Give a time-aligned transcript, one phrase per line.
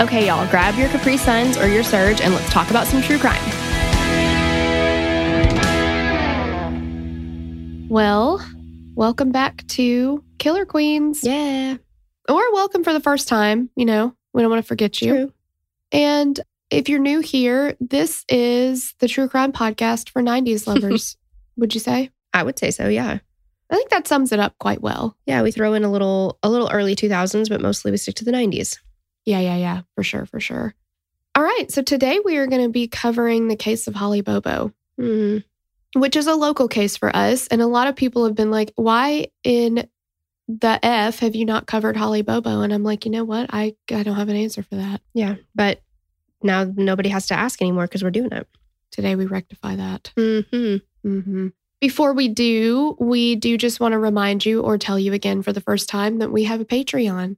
[0.00, 3.18] Okay, y'all, grab your Capri Suns or your Surge and let's talk about some true
[3.18, 3.42] crime.
[7.88, 8.40] Well,
[8.94, 11.24] welcome back to Killer Queens.
[11.24, 11.78] Yeah.
[12.28, 13.70] Or welcome for the first time.
[13.74, 15.12] You know, we don't want to forget you.
[15.12, 15.32] True.
[15.90, 16.38] And
[16.70, 21.16] if you're new here, this is the True Crime Podcast for 90s lovers,
[21.56, 22.10] would you say?
[22.32, 23.18] I would say so, yeah.
[23.68, 25.16] I think that sums it up quite well.
[25.26, 28.24] Yeah, we throw in a little a little early 2000s, but mostly we stick to
[28.24, 28.78] the 90s.
[29.28, 30.74] Yeah, yeah, yeah, for sure, for sure.
[31.34, 34.72] All right, so today we are going to be covering the case of Holly Bobo,
[34.98, 35.38] Hmm.
[35.94, 37.46] which is a local case for us.
[37.48, 39.86] And a lot of people have been like, why in
[40.48, 42.62] the F have you not covered Holly Bobo?
[42.62, 43.50] And I'm like, you know what?
[43.52, 45.02] I, I don't have an answer for that.
[45.12, 45.82] Yeah, but
[46.42, 48.48] now nobody has to ask anymore because we're doing it.
[48.92, 50.10] Today we rectify that.
[50.16, 50.76] Mm-hmm.
[51.06, 51.48] hmm
[51.80, 55.52] Before we do, we do just want to remind you or tell you again for
[55.52, 57.36] the first time that we have a Patreon.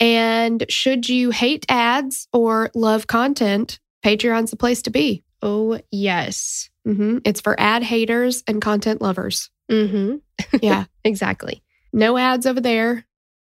[0.00, 5.22] And should you hate ads or love content, Patreon's the place to be.
[5.42, 6.70] Oh, yes.
[6.84, 9.50] hmm It's for ad haters and content lovers.
[9.70, 10.16] Mm-hmm.
[10.62, 10.84] Yeah.
[11.04, 11.62] Exactly.
[11.92, 13.04] no ads over there,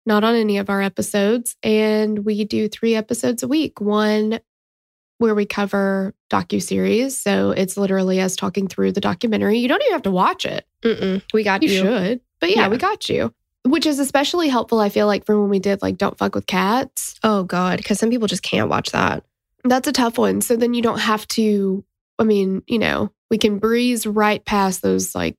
[0.06, 1.56] not on any of our episodes.
[1.62, 3.80] And we do three episodes a week.
[3.80, 4.40] One
[5.18, 7.18] where we cover docu-series.
[7.20, 9.58] So it's literally us talking through the documentary.
[9.58, 10.66] You don't even have to watch it.
[10.82, 11.22] Mm-mm.
[11.32, 11.80] We got You you.
[11.80, 12.20] should.
[12.40, 12.68] But yeah, Yeah.
[12.68, 13.32] we got you.
[13.64, 16.46] Which is especially helpful, I feel like, for when we did like Don't Fuck with
[16.46, 17.16] Cats.
[17.24, 19.24] Oh, God, because some people just can't watch that.
[19.64, 20.40] That's a tough one.
[20.40, 21.82] So then you don't have to,
[22.18, 25.36] I mean, you know, we can breeze right past those like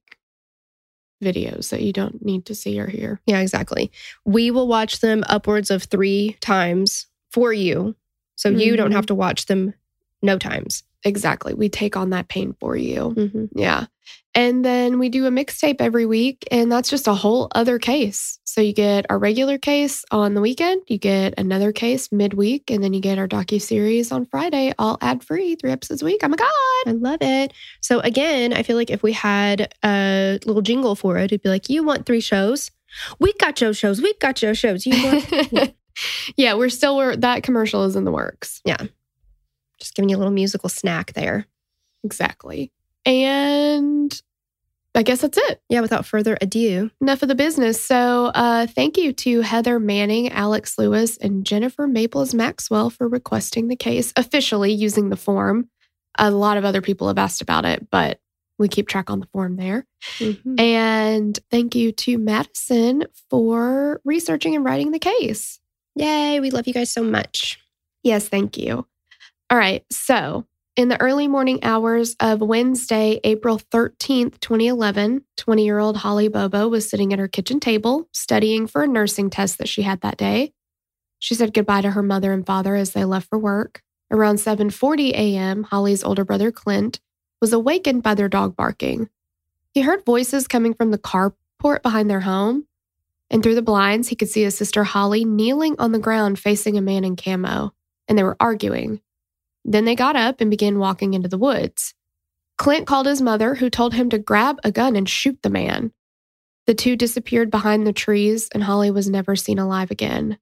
[1.24, 3.22] videos that you don't need to see or hear.
[3.26, 3.92] Yeah, exactly.
[4.26, 7.96] We will watch them upwards of three times for you.
[8.38, 8.96] So you don't Mhm.
[8.96, 9.74] have to watch them
[10.22, 10.84] no times.
[11.04, 11.54] Exactly.
[11.54, 13.14] We take on that pain for you.
[13.16, 13.46] Mm-hmm.
[13.60, 13.86] Yeah.
[14.34, 18.40] And then we do a mixtape every week, and that's just a whole other case.
[18.44, 22.84] So you get our regular case on the weekend, you get another case midweek, and
[22.84, 26.22] then you get our docu series on Friday, all ad free, three episodes a week.
[26.24, 26.50] Oh my god!
[26.86, 27.54] I love it.
[27.82, 31.50] So again, I feel like if we had a little jingle for it, it'd be
[31.50, 32.70] like, you want three shows?
[33.20, 34.02] We got your shows.
[34.02, 34.86] We got your shows.
[34.86, 35.74] You want
[36.36, 38.62] yeah, we're still we're, that commercial is in the works.
[38.66, 38.78] Yeah.
[39.80, 41.46] Just giving you a little musical snack there.
[42.04, 42.72] Exactly.
[43.06, 44.20] And
[44.96, 45.62] I guess that's it.
[45.70, 46.90] Yeah, without further ado.
[47.00, 47.84] enough of the business.
[47.84, 53.68] So, uh, thank you to Heather Manning, Alex Lewis, and Jennifer Maples Maxwell for requesting
[53.68, 55.70] the case officially using the form.
[56.18, 58.20] A lot of other people have asked about it, but
[58.58, 59.86] we keep track on the form there.
[60.18, 60.60] Mhm.
[60.60, 65.60] And thank you to Madison for researching and writing the case.
[65.98, 67.60] Yay, we love you guys so much.
[68.04, 68.86] Yes, thank you.
[69.50, 69.84] All right.
[69.92, 70.46] So,
[70.76, 76.68] in the early morning hours of Wednesday, April 13th, 2011, 20 year old Holly Bobo
[76.68, 80.18] was sitting at her kitchen table studying for a nursing test that she had that
[80.18, 80.54] day.
[81.18, 83.82] She said goodbye to her mother and father as they left for work.
[84.12, 87.00] Around 7:40 a.m., Holly's older brother Clint
[87.42, 89.10] was awakened by their dog barking.
[89.74, 92.68] He heard voices coming from the carport behind their home,
[93.30, 96.78] and through the blinds, he could see his sister Holly kneeling on the ground facing
[96.78, 97.74] a man in camo,
[98.08, 99.02] and they were arguing.
[99.66, 101.94] Then they got up and began walking into the woods.
[102.58, 105.92] Clint called his mother, who told him to grab a gun and shoot the man.
[106.66, 110.38] The two disappeared behind the trees, and Holly was never seen alive again.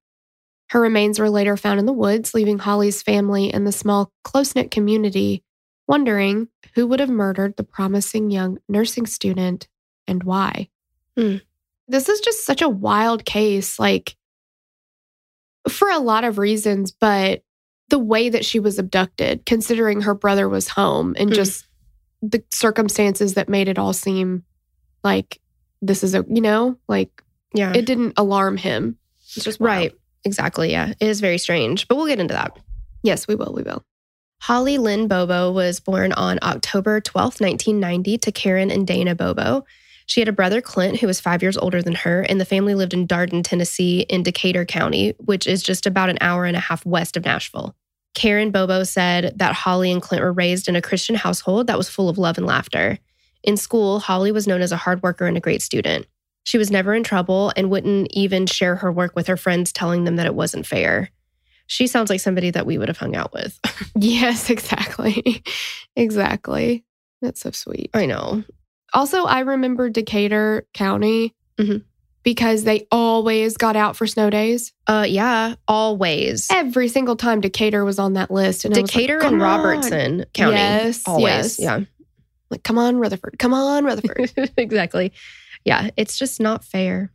[0.70, 4.56] Her remains were later found in the woods, leaving Holly's family and the small, close
[4.56, 5.44] knit community
[5.88, 9.68] wondering who would have murdered the promising young nursing student
[10.08, 10.70] and why.
[11.18, 11.38] Hmm.
[11.88, 14.16] This is just such a wild case, like
[15.70, 17.44] for a lot of reasons, but
[17.90, 21.36] the way that she was abducted, considering her brother was home and Hmm.
[21.36, 21.68] just
[22.22, 24.44] the circumstances that made it all seem
[25.04, 25.40] like
[25.82, 27.22] this is a, you know, like
[27.54, 27.74] Yeah.
[27.76, 28.98] it didn't alarm him.
[29.36, 29.70] It's just wild.
[29.70, 29.94] right.
[30.24, 30.72] Exactly.
[30.72, 30.94] Yeah.
[31.00, 32.58] It is very strange, but we'll get into that.
[33.04, 33.54] Yes, we will.
[33.56, 33.84] We will.
[34.42, 39.64] Holly Lynn Bobo was born on October 12th, 1990, to Karen and Dana Bobo.
[40.08, 42.76] She had a brother, Clint, who was five years older than her, and the family
[42.76, 46.60] lived in Darden, Tennessee, in Decatur County, which is just about an hour and a
[46.60, 47.76] half west of Nashville.
[48.14, 51.90] Karen Bobo said that Holly and Clint were raised in a Christian household that was
[51.90, 52.98] full of love and laughter.
[53.44, 56.06] In school, Holly was known as a hard worker and a great student.
[56.44, 60.04] She was never in trouble and wouldn't even share her work with her friends, telling
[60.04, 61.10] them that it wasn't fair.
[61.68, 63.60] She sounds like somebody that we would have hung out with.
[63.98, 65.42] Yes, exactly.
[65.96, 66.84] exactly.
[67.22, 67.90] That's so sweet.
[67.94, 68.44] I know.
[68.96, 71.84] Also, I remember Decatur County Mhm.
[72.24, 74.74] because they always got out for snow days.
[74.88, 76.48] Uh, yeah, always.
[76.50, 78.66] Every single time Decatur was on that list.
[78.66, 80.56] And like, Decatur "Come and on." Robertson County.
[80.58, 81.60] Yes, always.
[81.60, 81.84] yes.
[82.50, 83.38] Like, come on, Rutherford.
[83.38, 84.32] Come on, Rutherford.
[84.58, 85.12] Exactly.
[85.66, 87.12] Yeah, it's just not fair.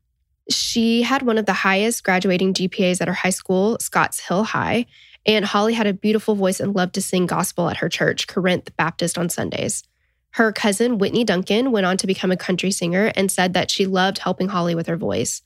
[0.50, 4.86] She had one of the highest graduating GPAs at her high school, Scotts Hill High,
[5.24, 8.76] and Holly had a beautiful voice and loved to sing gospel at her church, Corinth
[8.76, 9.84] Baptist, on Sundays.
[10.32, 13.86] Her cousin, Whitney Duncan, went on to become a country singer and said that she
[13.86, 15.42] loved helping Holly with her voice.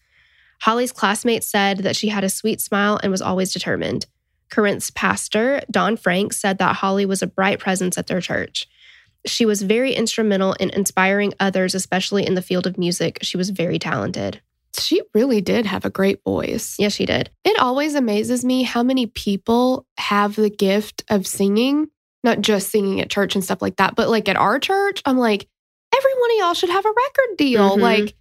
[0.60, 4.06] Holly's classmates said that she had a sweet smile and was always determined.
[4.50, 8.68] Corinth's pastor, Don Frank, said that Holly was a bright presence at their church.
[9.26, 13.18] She was very instrumental in inspiring others, especially in the field of music.
[13.22, 14.42] She was very talented.
[14.78, 16.76] she really did have a great voice.
[16.78, 17.30] Yes, she did.
[17.44, 21.88] It always amazes me how many people have the gift of singing,
[22.24, 25.18] not just singing at church and stuff like that, but like at our church, I'm
[25.18, 25.46] like,
[25.96, 27.76] every one of y'all should have a record deal.
[27.76, 27.80] Mhm.
[27.80, 28.14] Like,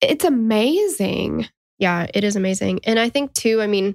[0.00, 1.48] it's amazing.
[1.78, 2.80] Yeah, it is amazing.
[2.84, 3.94] And I think, too, I mean,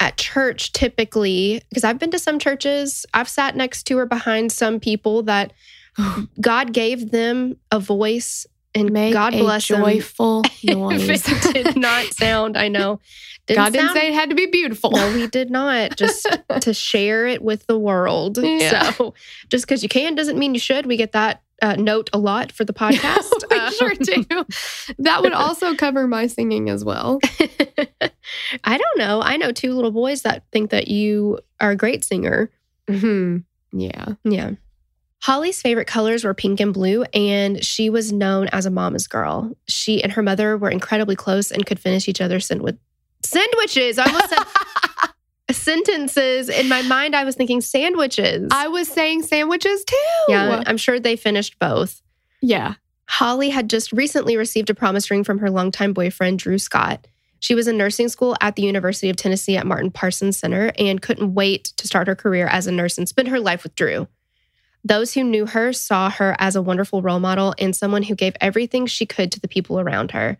[0.00, 4.52] at church, typically, because I've been to some churches, I've sat next to or behind
[4.52, 5.52] some people that
[6.40, 9.80] God gave them a voice and Make God a bless them.
[9.82, 11.08] joyful If noise.
[11.28, 13.00] it did not sound, I know.
[13.46, 14.90] God didn't sound- say it had to be beautiful.
[14.92, 15.96] No, he did not.
[15.96, 16.26] Just
[16.60, 18.38] to share it with the world.
[18.38, 18.90] Yeah.
[18.92, 19.14] So
[19.50, 20.86] just because you can doesn't mean you should.
[20.86, 23.30] We get that uh, note a lot for the podcast.
[23.50, 24.24] we Um, sure do.
[24.98, 27.20] That would also cover my singing as well.
[28.64, 29.20] I don't know.
[29.22, 32.50] I know two little boys that think that you are a great singer.
[32.88, 33.38] hmm
[33.72, 34.14] Yeah.
[34.24, 34.52] Yeah.
[35.24, 39.52] Holly's favorite colors were pink and blue, and she was known as a mama's girl.
[39.66, 42.76] She and her mother were incredibly close and could finish each other's sandwich-
[43.22, 43.98] sandwiches.
[43.98, 44.44] I almost said
[45.50, 46.50] sentences.
[46.50, 48.48] In my mind, I was thinking sandwiches.
[48.52, 49.96] I was saying sandwiches too.
[50.28, 52.02] yeah, I'm sure they finished both.
[52.42, 52.74] Yeah.
[53.08, 57.06] Holly had just recently received a promise ring from her longtime boyfriend, Drew Scott.
[57.40, 61.00] She was in nursing school at the University of Tennessee at Martin Parsons Center and
[61.00, 64.06] couldn't wait to start her career as a nurse and spend her life with Drew.
[64.84, 68.36] Those who knew her saw her as a wonderful role model and someone who gave
[68.40, 70.36] everything she could to the people around her.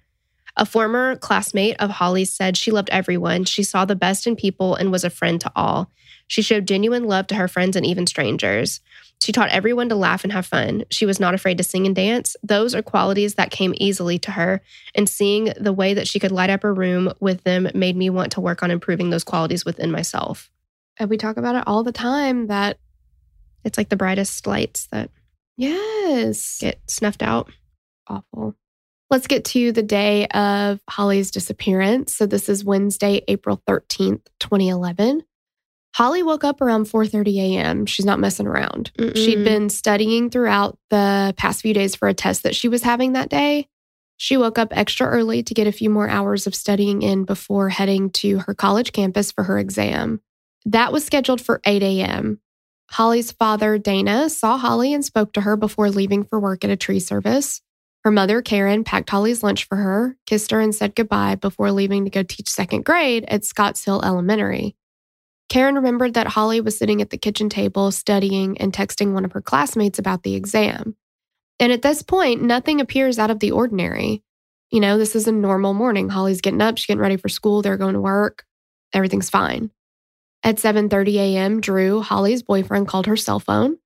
[0.57, 3.45] A former classmate of Holly's said she loved everyone.
[3.45, 5.91] She saw the best in people and was a friend to all.
[6.29, 8.81] She showed genuine love to her friends and even strangers.
[9.21, 10.85] She taught everyone to laugh and have fun.
[10.91, 12.37] She was not afraid to sing and dance.
[12.43, 14.61] Those are qualities that came easily to her,
[14.95, 18.11] and seeing the way that she could light up her room with them made me
[18.11, 20.51] want to work on improving those qualities within myself.
[20.99, 22.79] And we talk about it all the time that,
[23.65, 25.11] It's like the brightest lights that
[25.57, 27.51] yes, get snuffed out.
[28.09, 28.55] awful.
[29.11, 32.15] Let's get to the day of Holly's disappearance.
[32.15, 35.23] So this is Wednesday, April 13th, 2011.
[35.95, 37.87] Holly woke up around 4:30 a.m.
[37.87, 38.91] She's not messing around.
[38.99, 39.45] She'd Mm-mm.
[39.45, 43.29] been studying throughout the past few days for a test that she was having that
[43.29, 43.69] day.
[44.17, 47.69] She woke up extra early to get a few more hours of studying in before
[47.69, 50.21] heading to her college campus for her exam.
[50.65, 52.41] That was scheduled for 8 a.m.
[52.95, 56.77] Holly's father, Dana, saw Holly and spoke to her before leaving for work at a
[56.77, 57.61] tree service.
[58.05, 62.05] Her mother, Karen, packed Holly's lunch for her, kissed her, and said goodbye before leaving
[62.05, 64.77] to go teach second grade at Scotts Hill Elementary.
[65.49, 69.33] Karen remembered that Holly was sitting at the kitchen table studying and texting one of
[69.33, 70.95] her classmates about the exam.
[71.59, 74.23] And at this point, nothing appears out of the ordinary.
[74.71, 76.11] You know, this is a normal morning.
[76.11, 78.45] Holly's getting up, she's getting ready for school, they're going to work.
[78.93, 79.73] Everything's fine.
[80.45, 83.79] At 7:30 a.m., Drew, Holly's boyfriend, called her cell phone.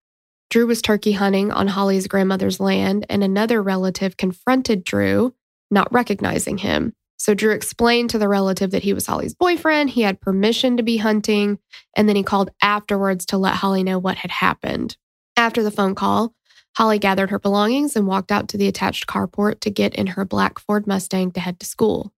[0.50, 5.35] Drew was turkey hunting on Holly's grandmother's land, and another relative confronted Drew
[5.71, 6.95] not recognizing him.
[7.19, 9.91] So Drew explained to the relative that he was Holly's boyfriend.
[9.91, 11.59] He had permission to be hunting.
[11.97, 14.97] And then he called afterwards to let Holly know what had happened.
[15.37, 16.35] After the phone call,
[16.77, 20.25] Holly gathered her belongings and walked out to the attached carport to get in her
[20.25, 22.12] black Ford Mustang to head to school.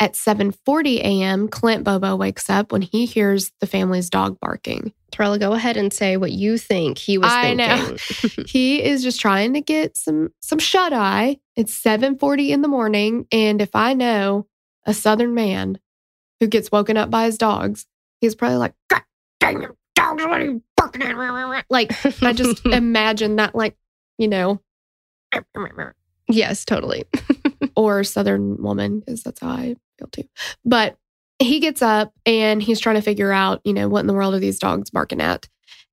[0.00, 4.92] At 7:40 a.m., Clint Bobo wakes up when he hears the family's dog barking.
[5.12, 7.96] Torella, go ahead and say what you think he was I thinking.
[8.36, 8.44] know.
[8.46, 11.38] he is just trying to get some some shut eye.
[11.56, 14.46] It's 7:40 in the morning and if I know
[14.84, 15.78] a southern man
[16.40, 17.86] who gets woken up by his dogs,
[18.20, 19.02] he's probably like, God
[19.40, 21.64] dang it, dogs, what are you barking at?
[21.68, 23.76] Like, I just imagine that, like,
[24.16, 24.60] you know,
[26.28, 27.04] yes, totally.
[27.76, 29.76] or Southern woman, because that's how I
[30.06, 30.24] too.
[30.64, 30.96] But
[31.38, 34.34] he gets up and he's trying to figure out, you know, what in the world
[34.34, 35.48] are these dogs barking at?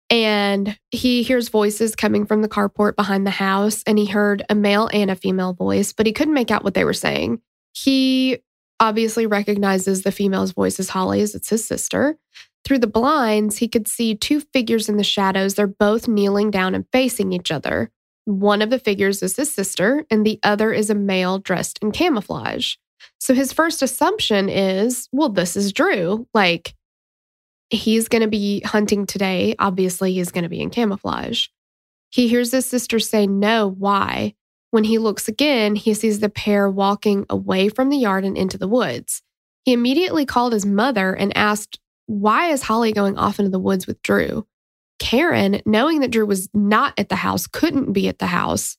[0.09, 4.55] And he hears voices coming from the carport behind the house, and he heard a
[4.55, 7.41] male and a female voice, but he couldn't make out what they were saying.
[7.73, 8.37] He
[8.79, 12.17] obviously recognizes the female's voice as Holly's, it's his sister.
[12.63, 15.55] Through the blinds, he could see two figures in the shadows.
[15.55, 17.91] They're both kneeling down and facing each other.
[18.25, 21.91] One of the figures is his sister, and the other is a male dressed in
[21.91, 22.75] camouflage.
[23.19, 26.27] So his first assumption is, well, this is Drew.
[26.33, 26.75] Like,
[27.69, 29.55] he's going to be hunting today.
[29.59, 31.47] Obviously, he's going to be in camouflage.
[32.09, 34.35] He hears his sister say, no, why?
[34.71, 38.57] When he looks again, he sees the pair walking away from the yard and into
[38.57, 39.21] the woods.
[39.63, 43.87] He immediately called his mother and asked, why is Holly going off into the woods
[43.87, 44.45] with Drew?
[44.99, 48.77] Karen, knowing that Drew was not at the house, couldn't be at the house,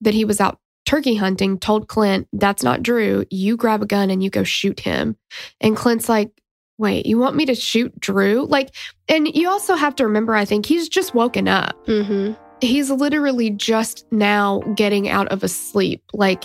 [0.00, 0.58] that he was out
[0.94, 3.24] turkey hunting, told Clint, That's not Drew.
[3.28, 5.16] You grab a gun and you go shoot him.
[5.60, 6.30] And Clint's like,
[6.78, 8.46] Wait, you want me to shoot Drew?
[8.46, 8.70] Like,
[9.08, 11.74] and you also have to remember, I think he's just woken up.
[11.86, 16.02] hmm He's literally just now getting out of a sleep.
[16.12, 16.44] Like,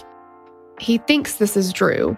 [0.79, 2.18] he thinks this is Drew.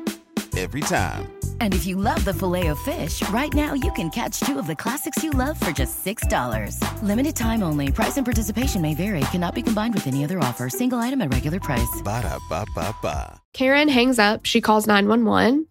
[0.57, 1.31] Every time.
[1.61, 4.67] And if you love the filet of fish, right now you can catch two of
[4.67, 7.03] the classics you love for just $6.
[7.03, 7.91] Limited time only.
[7.91, 9.21] Price and participation may vary.
[9.31, 10.69] Cannot be combined with any other offer.
[10.69, 12.01] Single item at regular price.
[12.03, 13.39] Ba-da-ba-ba-ba.
[13.53, 14.45] Karen hangs up.
[14.45, 15.67] She calls 911.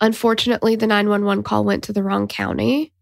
[0.00, 2.92] Unfortunately, the 911 call went to the wrong county.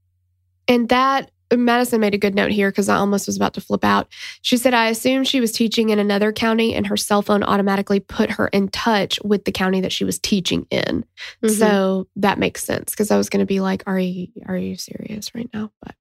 [0.68, 3.84] And that, Madison made a good note here because I almost was about to flip
[3.84, 4.08] out.
[4.42, 8.00] She said, I assumed she was teaching in another county and her cell phone automatically
[8.00, 11.04] put her in touch with the county that she was teaching in.
[11.42, 11.50] Mhm.
[11.50, 14.76] So that makes sense because I was going to be like, are you, are you
[14.76, 15.70] serious right now?
[15.82, 15.94] But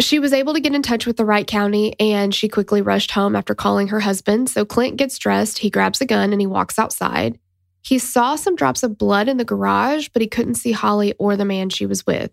[0.00, 3.12] she was able to get in touch with the right county and she quickly rushed
[3.12, 4.50] home after calling her husband.
[4.50, 7.38] So Clint gets dressed, he grabs a gun and he walks outside.
[7.82, 11.36] He saw some drops of blood in the garage, but he couldn't see Holly or
[11.36, 12.30] the man she was with.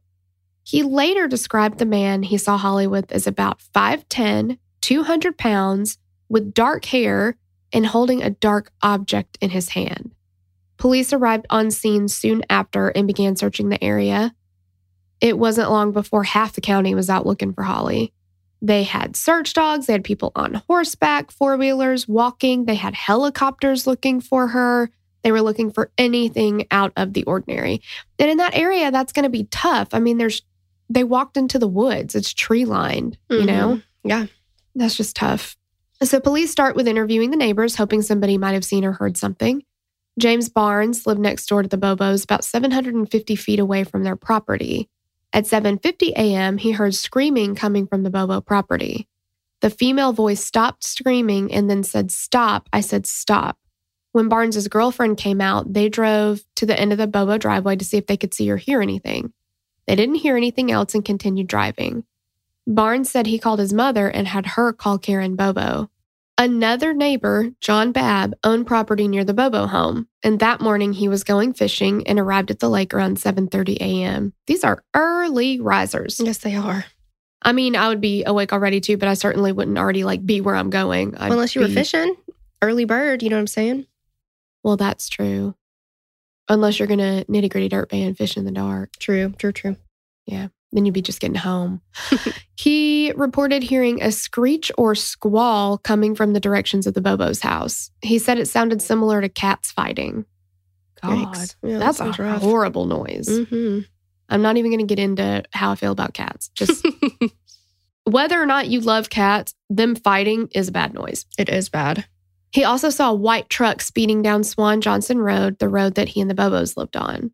[0.69, 5.97] He later described the man he saw Holly with as about 5'10, 200 pounds,
[6.29, 7.37] with dark hair
[7.73, 10.11] and holding a dark object in his hand.
[10.77, 14.35] Police arrived on scene soon after and began searching the area.
[15.19, 18.13] It wasn't long before half the county was out looking for Holly.
[18.61, 23.87] They had search dogs, they had people on horseback, four wheelers, walking, they had helicopters
[23.87, 24.91] looking for her.
[25.23, 27.81] They were looking for anything out of the ordinary.
[28.19, 29.89] And in that area, that's going to be tough.
[29.93, 30.43] I mean, there's,
[30.89, 33.45] they walked into the woods, it's tree lined, you Mhm.
[33.45, 33.81] know?
[34.03, 34.25] Yeah.
[34.75, 35.55] That's just tough.
[36.01, 39.63] So police start with interviewing the neighbors, hoping somebody might have seen or heard something.
[40.17, 44.89] James Barnes lived next door to the Bobos, about 750 feet away from their property.
[45.31, 49.07] At 7:50 a.m., he heard screaming coming from the Bobo property.
[49.61, 52.69] The female voice stopped screaming and then said, Stop.
[52.73, 53.57] I said, Stop.
[54.11, 57.85] When Barnes's girlfriend came out, they drove to the end of the Bobo driveway to
[57.85, 59.33] see if they could see or hear anything.
[59.89, 62.03] They didn't hear anything else and continued driving.
[62.67, 65.89] Barnes said he called his mother and had her call Karen Bobo.
[66.37, 71.23] Another neighbor, John Babb, owned property near the Bobo home, and that morning he was
[71.23, 74.33] going fishing and arrived at the lake around 7:30 a.m.
[74.45, 76.19] These are early risers.
[76.19, 76.85] Yes, they are.
[77.41, 80.39] I mean, I would be awake already too, but I certainly wouldn't already like be
[80.39, 81.17] where I'm going.
[81.17, 82.15] I'd Unless you were fishing,
[82.61, 83.23] early bird.
[83.23, 83.87] You know what I'm saying?
[84.61, 85.55] Well, that's true.
[86.49, 89.75] Unless you're gonna nitty gritty dirt band fish in the dark, True, true, true.
[90.25, 90.47] Yeah.
[90.71, 91.81] Then you'd be just getting home.
[92.55, 97.89] he reported hearing a screech or squall coming from the directions of the Bobo's house.
[98.01, 100.25] He said it sounded similar to cats fighting.
[101.01, 101.35] God.
[101.63, 102.41] Yeah, that that's a rough.
[102.41, 103.27] horrible noise.
[103.27, 103.79] Mm-hmm.
[104.29, 106.49] I'm not even going to get into how I feel about cats.
[106.49, 106.85] Just
[108.03, 111.25] whether or not you love cats, them fighting is a bad noise.
[111.37, 112.05] it is bad.
[112.51, 116.21] He also saw a white truck speeding down Swan Johnson Road, the road that he
[116.21, 117.31] and the Bobos lived on.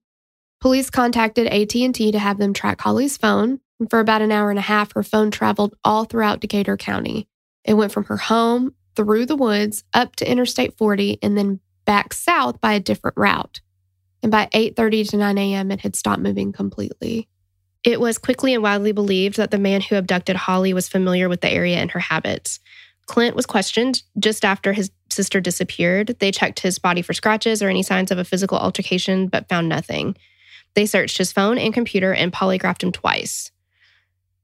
[0.60, 4.60] Police contacted AT&T to have them track Holly's phone, and for about an hour and
[4.60, 7.28] a half her phone traveled all throughout Decatur County.
[7.64, 12.14] It went from her home through the woods up to Interstate 40 and then back
[12.14, 13.62] south by a different route.
[14.24, 15.72] And by 8:30 to 9 a.m.
[15.72, 17.28] it had stopped moving completely.
[17.84, 21.42] It was quickly and widely believed that the man who abducted Holly was familiar with
[21.42, 22.60] the area and her habits.
[23.06, 26.16] Clint was questioned just after his sister disappeared.
[26.20, 29.70] They checked his body for scratches or any signs of a physical altercation, but found
[29.70, 30.16] nothing.
[30.74, 33.52] They searched his phone and computer and polygraphed him twice.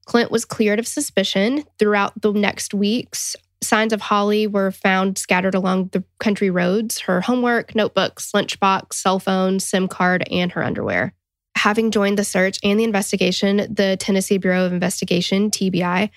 [0.05, 1.63] Clint was cleared of suspicion.
[1.79, 7.21] Throughout the next weeks, signs of Holly were found scattered along the country roads her
[7.21, 11.13] homework, notebooks, lunchbox, cell phone, SIM card, and her underwear
[11.61, 16.09] having joined the search and the investigation, the Tennessee Bureau of Investigation, TBI,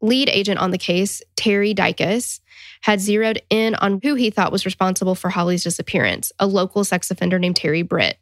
[0.00, 2.40] lead agent on the case, Terry Dicus,
[2.82, 7.10] had zeroed in on who he thought was responsible for Holly's disappearance, a local sex
[7.10, 8.18] offender named Terry Britt.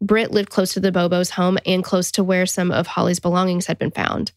[0.00, 3.66] Britt lived close to the Bobo's home and close to where some of Holly's belongings
[3.66, 4.32] had been found.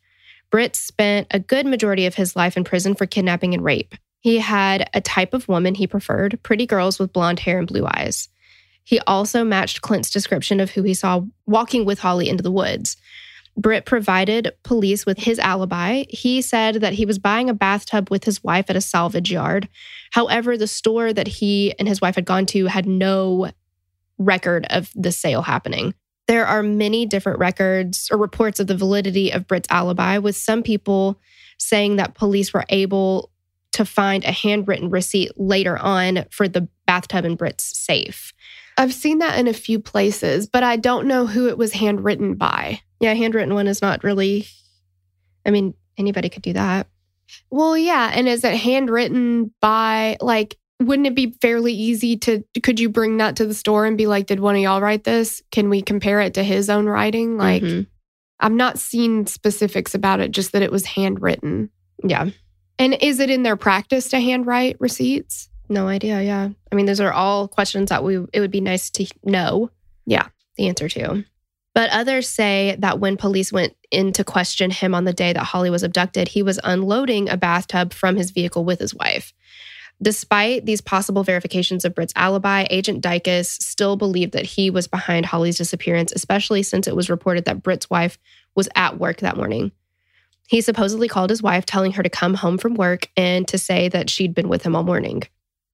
[0.50, 3.96] Britt spent a good majority of his life in prison for kidnapping and rape.
[4.20, 7.86] He had a type of woman he preferred pretty girls with blonde hair and blue
[7.86, 8.30] eyes.
[8.84, 12.98] He also matched Clint's description of who he saw walking with Holly into the woods.
[13.56, 16.06] Britt provided police with his alibi.
[16.10, 19.70] He said that he was buying a bathtub with his wife at a salvage yard.
[20.12, 23.52] However, the store that he and his wife had gone to had no
[24.18, 25.94] record of the sale happening.
[26.28, 30.64] There are many different records or reports of the validity of Britt's alibi, with some
[30.64, 31.20] people
[31.58, 33.30] saying that police were able
[33.74, 38.33] to find a handwritten receipt later on for the bathtub in Britt's safe.
[38.78, 42.36] I've seen that in a few places, but I don't know who it was handwritten
[42.36, 42.82] by.
[43.00, 44.48] Yeah, handwritten one is not really,
[45.46, 46.88] I mean, anybody could do that.
[47.50, 48.12] Well, yeah.
[48.14, 53.18] And is it handwritten by, like, wouldn't it be fairly easy to, could you bring
[53.18, 55.42] that to the store and be like, did one of y'all write this?
[55.52, 57.38] Can we compare it to his own writing?
[57.38, 57.88] Like, Mhm.
[58.40, 61.70] I've not seen specifics about it, just that it was handwritten.
[62.04, 62.30] yeah,
[62.80, 65.48] And is it in their practice to handwrite receipts?
[65.70, 66.22] No idea.
[66.22, 66.50] Yeah.
[66.72, 69.70] I mean, those are all questions that we, it would be nice to know.
[70.06, 70.28] Yeah.
[70.58, 71.26] The answer to.
[71.74, 75.44] But others say that when police went in to question him on the day that
[75.44, 79.34] Holly was abducted, he was unloading a bathtub from his vehicle with his wife.
[80.02, 85.26] Despite these possible verifications of Britt's alibi, Agent Dicus still believed that he was behind
[85.26, 88.20] Holly's disappearance, especially since it was reported that Britt's wife
[88.54, 89.72] was at work that morning.
[90.48, 93.88] He supposedly called his wife, telling her to come home from work and to say
[93.90, 95.24] that she'd been with him all morning.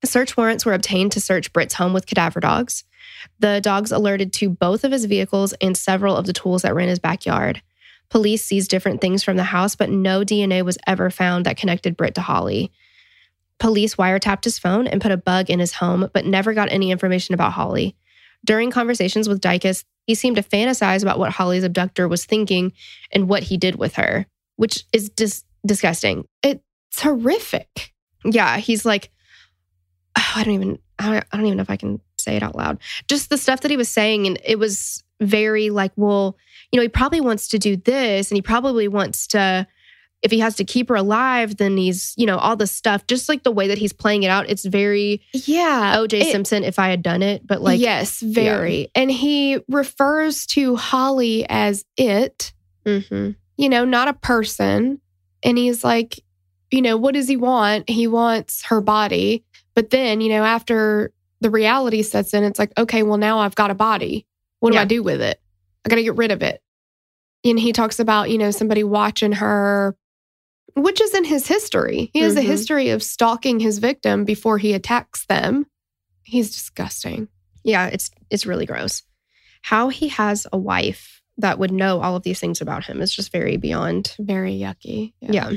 [0.06, 2.84] Search warrants were obtained to search Britt's home with cadaver dogs.
[3.40, 6.80] The dogs alerted to both of his vehicles and several of the tools that were
[6.80, 7.62] in his backyard.
[8.10, 11.98] Police seized different things from the house, but no DNA was ever found that connected
[11.98, 12.72] Britt to Holly.
[13.60, 16.92] Police wiretapped his phone and put a bug in his home, but never got any
[16.92, 17.96] information about Holly.
[18.46, 22.72] During conversations with Dicus, he seemed to fantasize about what Holly's abductor was thinking
[23.12, 26.26] and what he did with her, which is dis- disgusting.
[26.42, 26.62] It's
[27.02, 27.94] horrific.
[28.24, 29.12] Yeah, he's like,
[30.18, 32.80] oh, I don't even, I don't, even know if I can say it out loud.
[33.08, 36.38] Just the stuff that he was saying, and it was very like, well,
[36.72, 39.68] you know, he probably wants to do this, and he probably wants to.
[40.22, 43.08] If he has to keep her alive, then he's, you know, all the stuff.
[43.08, 45.96] Just like the way that he's playing it out, it's very Yeah.
[45.96, 46.66] OJ it- Simpson.
[46.66, 48.90] If I had done it, but like, yes, very.
[48.96, 52.52] And he refers to Holly as it,
[52.86, 53.38] mhm.
[53.56, 55.00] you know, not a person.
[55.42, 56.20] And he's like,
[56.70, 57.90] you know, what does he want?
[57.90, 59.46] He wants her body.
[59.80, 63.56] But then, you know, after the reality sets in, it's like, okay, well, now I've
[63.56, 64.28] got a body.
[64.60, 64.82] What do Yeah.
[64.82, 65.40] I do with it?
[65.86, 66.62] I got to get rid of it.
[67.46, 69.96] And he talks about, you know, somebody watching her
[70.76, 72.10] which is in his history.
[72.14, 72.46] He has a Mhm.
[72.46, 75.66] history of stalking his victim before he attacks them.
[76.24, 77.30] He's disgusting.
[77.64, 79.04] Yeah, it's it's really gross.
[79.62, 83.14] How he has a wife that would know all of these things about him is
[83.16, 84.14] just very beyond.
[84.20, 85.14] Very yucky.
[85.22, 85.54] Yeah.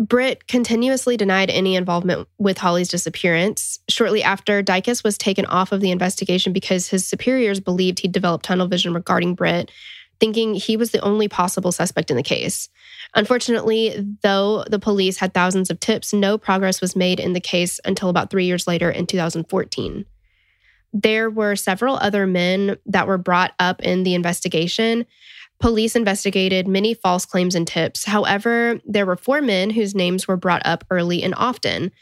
[0.00, 3.78] Britt continuously denied any involvement with Holly's disappearance.
[3.90, 8.46] Shortly after, Dicus was taken off of the investigation because his superiors believed he'd developed
[8.46, 9.70] tunnel vision regarding Britt,
[10.18, 12.70] thinking he was the only possible suspect in the case.
[13.14, 17.78] Unfortunately, though the police had thousands of tips, no progress was made in the case
[17.84, 20.06] until about three years later in 2014.
[20.94, 25.04] There were several other men that were brought up in the investigation.
[25.60, 28.06] Police investigated many false claims and tips.
[28.06, 31.92] However, there were four men whose names were brought up early and often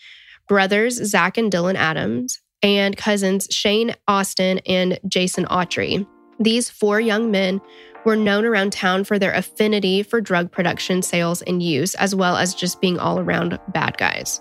[0.49, 6.07] brothers Zach and Dylan Adams, and cousins Shane Austin and Jason Autry.
[6.41, 7.61] These four young men
[8.05, 12.37] were known around town for their affinity for drug production, sales, and use, as well
[12.37, 14.41] as just being all around bad guys.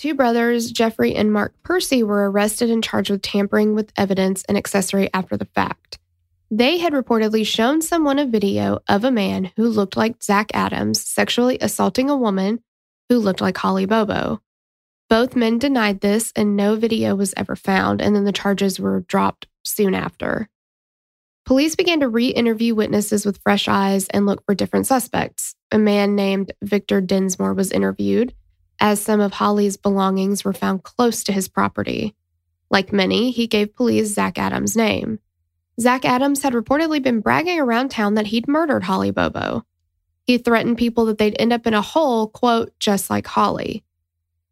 [0.00, 4.56] Two brothers, Jeffrey and Mark Pearcy, were arrested and charged with tampering with evidence and
[4.56, 5.98] accessory after the fact.
[6.50, 11.02] They had reportedly shown someone a video of a man who looked like Zach Adams
[11.02, 12.62] sexually assaulting a woman
[13.10, 14.40] who looked like Holly Bobo.
[15.10, 19.00] Both men denied this, and no video was ever found, and then the charges were
[19.00, 20.48] dropped soon after.
[21.44, 25.54] Police began to re interview witnesses with fresh eyes and look for different suspects.
[25.70, 28.32] A man named Victor Dinsmore was interviewed,
[28.80, 32.14] as some of Holly's belongings were found close to his property.
[32.70, 35.18] Like many, he gave police Zach Adams' name.
[35.80, 39.64] Zach Adams had reportedly been bragging around town that he'd murdered Holly Bobo.
[40.26, 43.82] He threatened people that they'd end up in a hole, quote, just like Holly.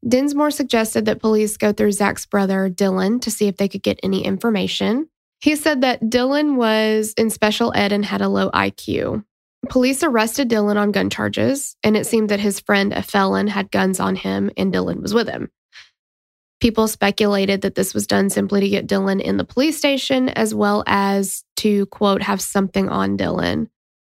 [0.06, 4.00] Dinsmore suggested that police go through Zach's brother, Dylan, to see if they could get
[4.02, 5.08] any information.
[5.40, 9.24] He said that Dylan was in special ed and had a low IQ.
[9.68, 13.71] Police arrested Dylan on gun charges, and it seemed that his friend, a felon, had
[13.71, 15.51] guns on him and Dylan was with him.
[16.61, 20.55] People speculated that this was done simply to get Dylan in the police station, as
[20.55, 23.68] well as to, quote, have something on Dylan.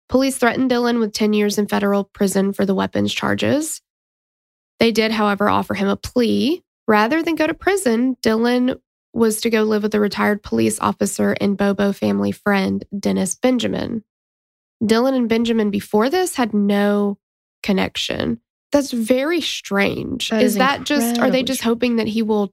[0.10, 3.82] Police threatened Dylan with 10 years in federal prison for the weapons charges.
[4.80, 6.62] They did, however, offer him a plea.
[6.88, 8.78] Rather than go to prison, Dylan
[9.14, 14.04] was to go live with a retired police officer and Bobo family friend, Dennis Benjamin.
[14.84, 17.18] Dylan and Benjamin before this had no
[17.62, 18.40] connection.
[18.72, 20.30] That's very strange.
[20.30, 22.52] That is is that just, are they just hoping that he will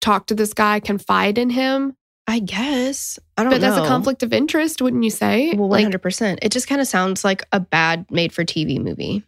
[0.00, 1.96] talk to this guy, confide in him?
[2.26, 3.18] I guess.
[3.36, 3.68] I don't But know.
[3.68, 5.54] But that's a conflict of interest, wouldn't you say?
[5.54, 6.38] Well, 100%.
[6.42, 9.22] It just kind of sounds like a bad made for TV movie.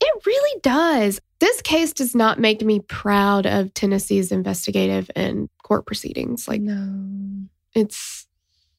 [0.00, 1.20] It really does.
[1.40, 6.48] This case does not make me proud of Tennessee's investigative and court proceedings.
[6.48, 7.48] Like no.
[7.74, 8.26] it's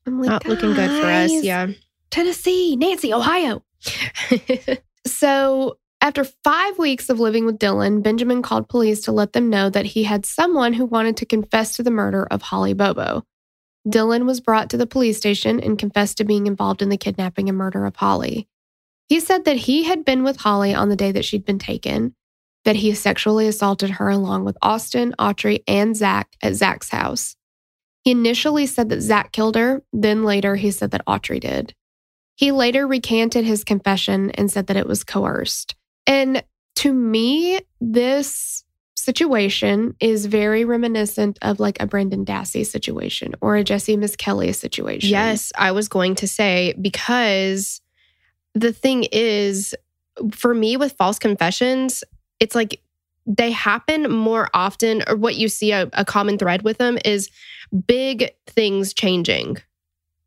[0.05, 1.31] I'm like Not looking good for us.
[1.31, 1.67] Yeah.
[2.11, 3.63] Tennessee, Nancy, Ohio.
[5.05, 9.69] So after five weeks of living with Dylan, Benjamin called police to let them know
[9.69, 13.25] that he had someone who wanted to confess to the murder of Holly Bobo.
[13.87, 17.49] Dylan was brought to the police station and confessed to being involved in the kidnapping
[17.49, 18.47] and murder of Holly.
[19.07, 22.15] He said that he had been with Holly on the day that she'd been taken,
[22.65, 27.35] that he sexually assaulted her along with Austin, Autry, and Zach at Zach's house.
[28.03, 31.73] He initially said that Zach killed her, then later he said that Autry did.
[32.39, 35.75] He later recanted his confession and said that it was coerced.
[36.07, 36.41] And
[36.77, 38.63] to me, this
[38.95, 45.09] situation is very reminiscent of like a Brendan Dassey situation or a Jessie Misskelley situation.
[45.09, 47.81] Yes, I was going to say because
[48.55, 49.75] the thing is,
[50.31, 52.05] for me with false confessions,
[52.39, 52.79] it's like
[53.25, 57.29] they happen more often, or what you see a, a common thread with them is
[57.85, 59.57] big things changing.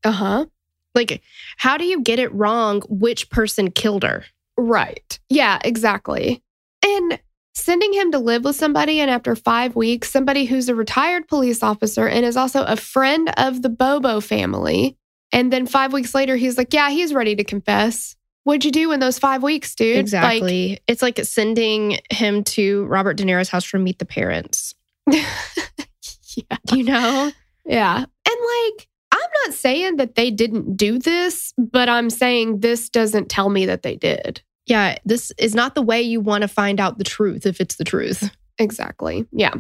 [0.05, 0.47] Uh huh.
[0.95, 1.23] Like,
[1.57, 4.25] how do you get it wrong which person killed her?
[4.57, 5.19] Right.
[5.29, 6.43] Yeah, exactly.
[6.85, 7.19] And
[7.55, 11.63] sending him to live with somebody, and after five weeks, somebody who's a retired police
[11.63, 14.97] officer and is also a friend of the Bobo family.
[15.33, 18.17] And then five weeks later, he's like, Yeah, he's ready to confess.
[18.45, 19.95] What'd you do in those five weeks, dude?
[19.95, 20.81] Like, Exactly.
[20.89, 24.75] it's like sending him to Robert De Niro's house to Meet the Parents.
[25.07, 26.57] yeah.
[26.73, 27.33] You know?
[27.65, 27.99] Yeah.
[27.99, 28.89] And like,
[29.47, 33.83] not saying that they didn't do this, but I'm saying this doesn't tell me that
[33.83, 34.43] they did.
[34.67, 37.77] Yeah, this is not the way you want to find out the truth if it's
[37.77, 38.31] the truth.
[38.59, 39.27] Exactly.
[39.33, 39.55] Yeah.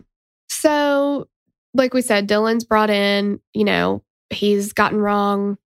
[0.48, 1.28] So,
[1.74, 5.58] like we said, Dylan's brought in, you know, he's gotten wrong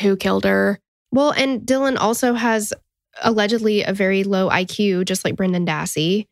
[0.00, 0.78] who killed her.
[1.10, 2.72] Well, and Dylan also has
[3.22, 6.26] allegedly a very low IQ, just like Brendan Dassey.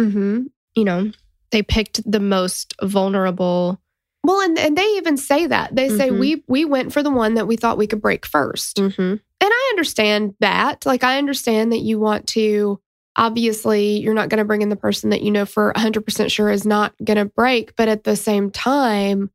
[0.00, 0.44] Mm-hmm.
[0.74, 1.12] You know,
[1.50, 3.80] they picked the most vulnerable.
[4.24, 5.76] Well, and, and they even say that.
[5.76, 6.18] They say Mhm.
[6.18, 9.02] we we went for the one that we thought we could break 1st Mm-hmm.
[9.02, 10.86] And I understand that.
[10.86, 12.80] Like I understand that you want to
[13.16, 16.50] obviously you're not going to bring in the person that you know for 100% sure
[16.50, 19.30] is not going to break, but at the same time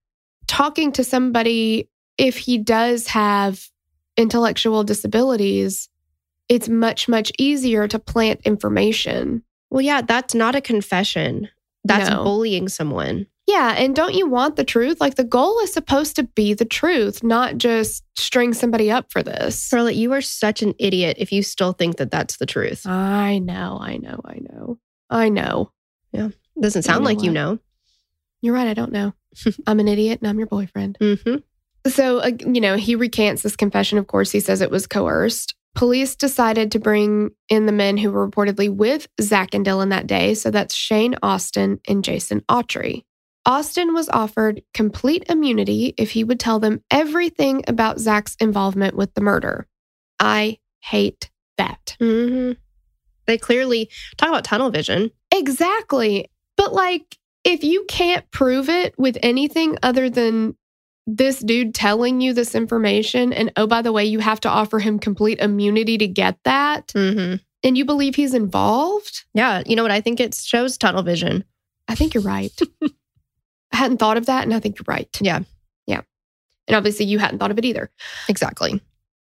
[0.48, 3.70] talking to somebody if he does have
[4.18, 5.88] intellectual disabilities,
[6.50, 9.44] it's much much easier to plant information.
[9.70, 11.48] Well, yeah, that's not a confession.
[11.86, 12.24] That's No.
[12.24, 13.28] bullying someone.
[13.50, 15.02] Yeah, and don't you want the truth?
[15.02, 19.24] Like the goal is supposed to be the truth, not just string somebody up for
[19.24, 19.68] this.
[19.68, 22.86] Charlotte, you are such an idiot if you still think that that's the truth.
[22.86, 24.78] I know, I know, I know.
[25.10, 25.72] I know.
[26.12, 26.30] Yeah.
[26.62, 27.58] Doesn't sound know like you know.
[28.42, 29.16] You're right, I don't know.
[29.68, 31.00] I'm an idiot and I'm your boyfriend.
[31.02, 31.90] Mm-hmm.
[31.90, 33.98] So, uh, you know, he recants this confession.
[33.98, 35.56] Of course, he says it was coerced.
[35.74, 40.06] Police decided to bring in the men who were reportedly with Zach and Dylan that
[40.06, 40.36] day.
[40.36, 43.06] So that's Shane Austin and Jason Autry.
[43.50, 49.12] Austin was offered complete immunity if he would tell them everything about Zach's involvement with
[49.16, 49.66] the murder.
[50.20, 51.98] I hate that.
[52.00, 52.52] Mm-hmm.
[53.26, 55.10] They clearly talk about tunnel vision.
[55.34, 56.30] Exactly.
[56.58, 60.56] But like, if you can't prove it with anything other than
[61.08, 64.78] this dude telling you this information, and oh, by the way, you have to offer
[64.78, 67.38] him complete immunity to get that, Mm-hmm.
[67.64, 69.92] and you believe he's involved, Yeah, you know what?
[69.92, 71.46] I think it shows tunnel vision.
[71.88, 72.52] I think you're right.
[73.72, 75.10] I hadn't thought of that, and I think you're right.
[75.22, 75.42] Yeah.
[75.88, 76.02] Yeah.
[76.68, 77.90] And obviously, you hadn't thought of it either.
[78.28, 78.82] Exactly.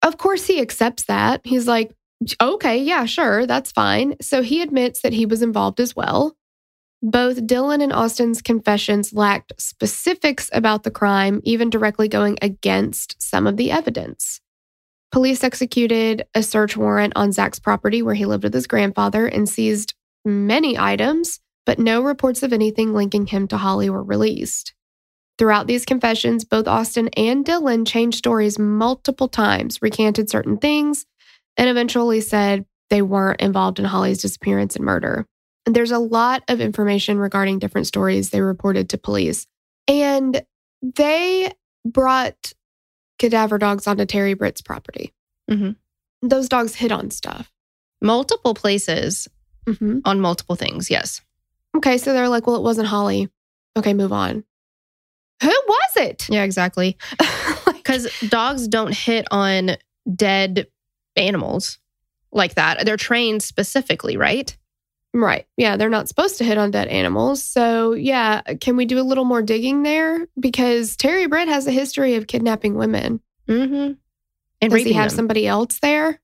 [0.04, 1.42] Of course, he accepts that.
[1.44, 1.94] He's like,
[2.42, 4.16] okay, yeah, sure, that's fine.
[4.22, 6.36] So he admits that he was involved as well.
[7.04, 13.48] Both Dylan and Austin's confessions lacked specifics about the crime, even directly going against some
[13.48, 14.40] of the evidence.
[15.12, 19.50] Police executed a search warrant on Zach's property where he lived with his grandfather and
[19.50, 24.74] seized many items, but no reports of anything linking him to Holly were released.
[25.38, 31.06] Throughout these confessions, both Austin and Dylan changed stories multiple times, recanted certain things,
[31.58, 35.26] and eventually said they weren't involved in Holly's disappearance and murder.
[35.66, 39.48] And there's a lot of information regarding different stories they reported to police.
[39.88, 40.44] And
[40.82, 41.52] they
[41.86, 42.54] brought
[43.20, 45.14] cadaver dogs onto Terry Britt's property.
[45.50, 45.76] Mhm.
[46.22, 47.52] Those dogs hit on stuff.
[48.02, 49.28] Multiple places
[49.68, 50.90] hmm on multiple things.
[50.90, 51.22] Yes.
[51.78, 53.30] Okay, so they're like, well, it wasn't Holly.
[53.78, 54.44] Okay, move on.
[55.42, 56.30] Who was it?
[56.30, 56.98] Yeah, exactly.
[57.68, 59.72] Like, Because dogs don't hit on
[60.16, 60.68] dead
[61.16, 61.80] animals
[62.32, 62.86] like that.
[62.86, 64.56] They're trained specifically, right?
[65.14, 65.46] Right.
[65.58, 67.44] Yeah, they're not supposed to hit on dead animals.
[67.44, 70.28] So, yeah, can we do a little more digging there?
[70.40, 73.20] Because Terry Britt has a history of kidnapping women.
[73.48, 73.94] Mm-hmm.
[74.62, 75.16] And Does he have them.
[75.18, 76.21] somebody else there?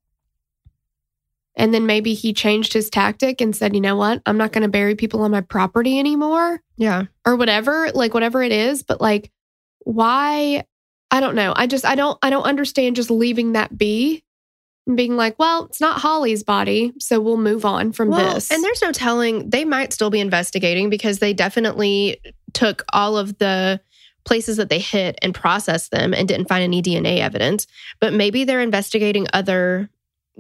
[1.58, 4.22] And then maybe he changed his tactic and said, you know what?
[4.26, 7.06] I'm not going to bury people on my property anymore Yeah.
[7.26, 8.84] or whatever, like whatever it is.
[8.84, 9.32] But like,
[9.80, 10.66] why?
[11.10, 11.54] I don't know.
[11.56, 14.24] I just, I don't, I don't understand just leaving that be
[14.86, 16.94] and being like, well, it's not Holly's body.
[17.00, 18.52] So we'll move on from Well, this.
[18.52, 19.50] and there's no telling.
[19.50, 22.20] They might still be investigating because they definitely
[22.54, 23.82] took all of the
[24.26, 27.66] places that they hit and processed them and didn't find any DNA evidence.
[28.00, 29.90] But maybe they're investigating other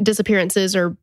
[0.03, 0.95] disappearances or,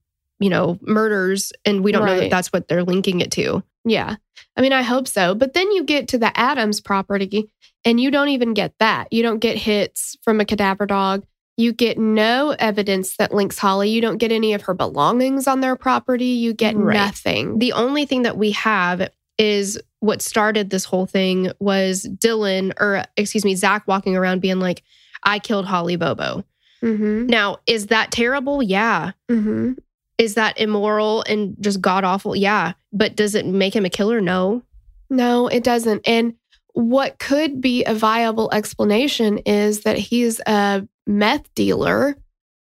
[0.44, 3.62] you know, murders, and we don't know that that's what they're linking it to.
[3.86, 4.16] Yeah.
[4.58, 5.34] I mean, I hope so.
[5.34, 7.50] But then you get to the Adams property
[7.82, 9.10] and you don't even get that.
[9.10, 11.24] You don't get hits from a cadaver dog.
[11.56, 13.88] You get no evidence that links Holly.
[13.88, 16.26] You don't get any of her belongings on their property.
[16.26, 16.92] You get Right.
[16.94, 17.58] nothing.
[17.58, 23.04] The only thing that we have is what started this whole thing was Dylan, or
[23.16, 24.82] excuse me, Zach walking around being like,
[25.22, 26.44] I killed Holly Bobo.
[26.82, 27.26] mm-hmm.
[27.28, 28.62] Now, is that terrible?
[28.62, 29.12] Yeah.
[29.30, 29.72] Mm-hmm.
[30.18, 32.36] Is that immoral and just god awful?
[32.36, 32.74] Yeah.
[32.92, 34.20] But does it make him a killer?
[34.20, 34.62] No.
[35.10, 36.06] No, it doesn't.
[36.06, 36.34] And
[36.72, 42.16] what could be a viable explanation is that he's a meth dealer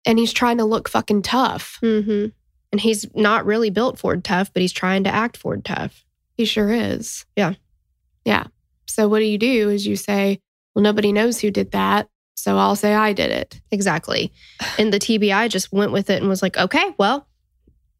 [0.05, 1.79] and he's trying to look fucking tough.
[1.83, 2.27] Mm-hmm.
[2.71, 6.03] And he's not really built Ford tough, but he's trying to act Ford tough.
[6.35, 7.25] He sure is.
[7.35, 7.53] Yeah.
[8.25, 8.47] Yeah.
[8.87, 10.39] So what do you do is you say,
[10.73, 12.09] well, nobody knows who did that.
[12.35, 13.61] So I'll say I did it.
[13.71, 14.33] Exactly.
[14.77, 17.27] And the TBI just went with it and was like, okay, well,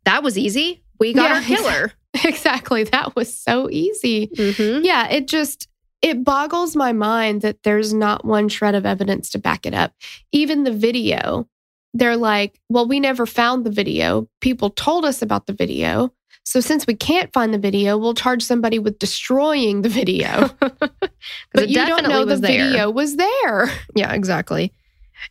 [0.06, 0.84] that was easy.
[1.00, 1.92] We got Yeah, our killer.
[2.24, 2.84] exactly.
[2.86, 4.28] That was so easy.
[4.28, 4.86] Mm-hmm.
[4.86, 5.68] Yeah, it just
[6.02, 9.94] it boggles my mind that there's not one shred of evidence to back it up.
[10.32, 11.48] Even the video,
[11.94, 14.28] they're like, "Well, we never found the video.
[14.40, 16.14] People told us about the video.
[16.44, 21.70] So since we can't find the video, we'll charge somebody with destroying the video." but
[21.70, 22.66] you don't know the there.
[22.66, 23.72] video was there.
[23.96, 24.72] Yeah, exactly.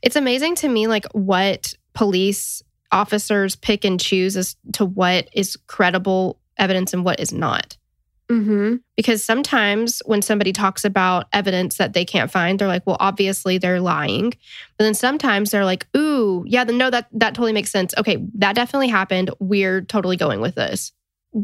[0.03, 2.63] It's amazing to me, like what police
[2.95, 7.77] officers pick and choose as to what is credible evidence and what is not.
[8.31, 8.77] Mm-hmm.
[8.97, 13.59] Because sometimes when somebody talks about evidence that they can't find, they're like, well, obviously
[13.59, 14.31] they're lying.
[14.79, 17.93] But then sometimes they're like, ooh, yeah, no, that, that totally makes sense.
[17.99, 19.31] Okay, that definitely happened.
[19.41, 20.93] We're totally going with this.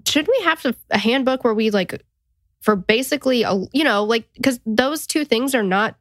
[0.08, 2.02] Should we have to, a handbook where we like,
[2.62, 5.96] for basically, a, you know, like, because those two things are not,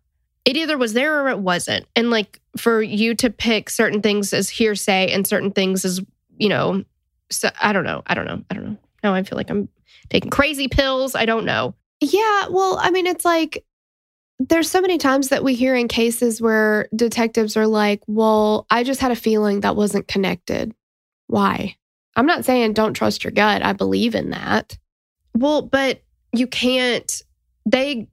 [0.45, 1.86] it either was there or it wasn't.
[1.95, 6.02] And like for you to pick certain things as hearsay and certain things as,
[6.38, 6.84] you know,
[7.30, 8.02] so I don't know.
[8.08, 8.43] I don't know.
[8.49, 8.78] I don't know.
[9.04, 9.69] Now I feel like I'm
[10.10, 11.15] taking crazy pills.
[11.15, 11.75] I don't know.
[12.02, 13.63] Yeah, well, I mean, it's like
[14.39, 18.84] there's so many times that we hear in cases where detectives are like, well, I
[18.84, 20.73] just had a feeling that wasn't connected.
[21.28, 21.75] Why?
[22.15, 23.63] I'm not saying don't trust your gut.
[23.63, 24.78] I believe in that.
[25.36, 26.02] Well, but
[26.34, 27.21] you can't.
[27.65, 28.08] They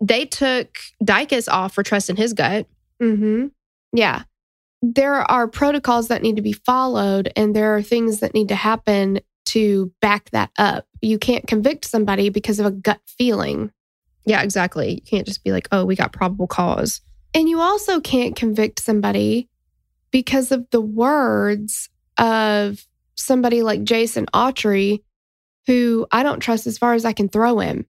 [0.00, 2.66] they took Dicus off for trusting his gut.
[3.02, 3.46] Mm-hmm.
[3.92, 4.22] Yeah.
[4.80, 8.54] There are protocols that need to be followed, and there are things that need to
[8.54, 10.86] happen to back that up.
[11.00, 13.72] You can't convict somebody because of a gut feeling.
[14.24, 14.94] Yeah, exactly.
[14.94, 17.00] You can't just be like, oh, we got probable cause.
[17.34, 19.48] And you also can't convict somebody
[20.10, 25.02] because of the words of somebody like Jason Autry,
[25.66, 27.86] who I don't trust as far as I can throw him.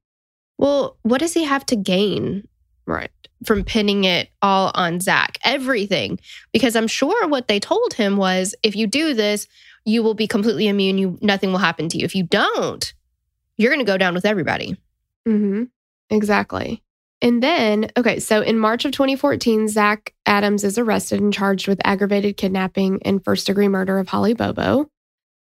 [0.60, 2.48] Well, what does he have to gain
[2.86, 3.10] Right.
[3.46, 5.40] from pinning it all on Zach?
[5.44, 6.20] Everything.
[6.54, 9.48] Because I'm sure what they told him was if you do this,
[9.86, 10.98] you will be completely immune.
[10.98, 12.04] You nothing will happen to you.
[12.06, 12.94] If you don't,
[13.58, 14.76] you're gonna go down with everybody.
[15.28, 15.64] Mm-hmm.
[16.10, 16.84] Exactly.
[17.22, 21.80] And then, okay, so in March of 2014, Zach Adams is arrested and charged with
[21.84, 24.90] aggravated kidnapping and first degree murder of Holly Bobo.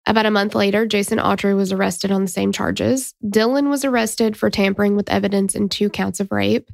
[0.08, 3.16] About a month later, Jason Autry was arrested on the same charges.
[3.24, 6.70] Dylan was arrested for tampering with evidence in two counts of rape.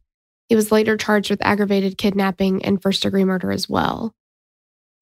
[0.50, 4.14] He was later charged with aggravated kidnapping and first degree murder as well.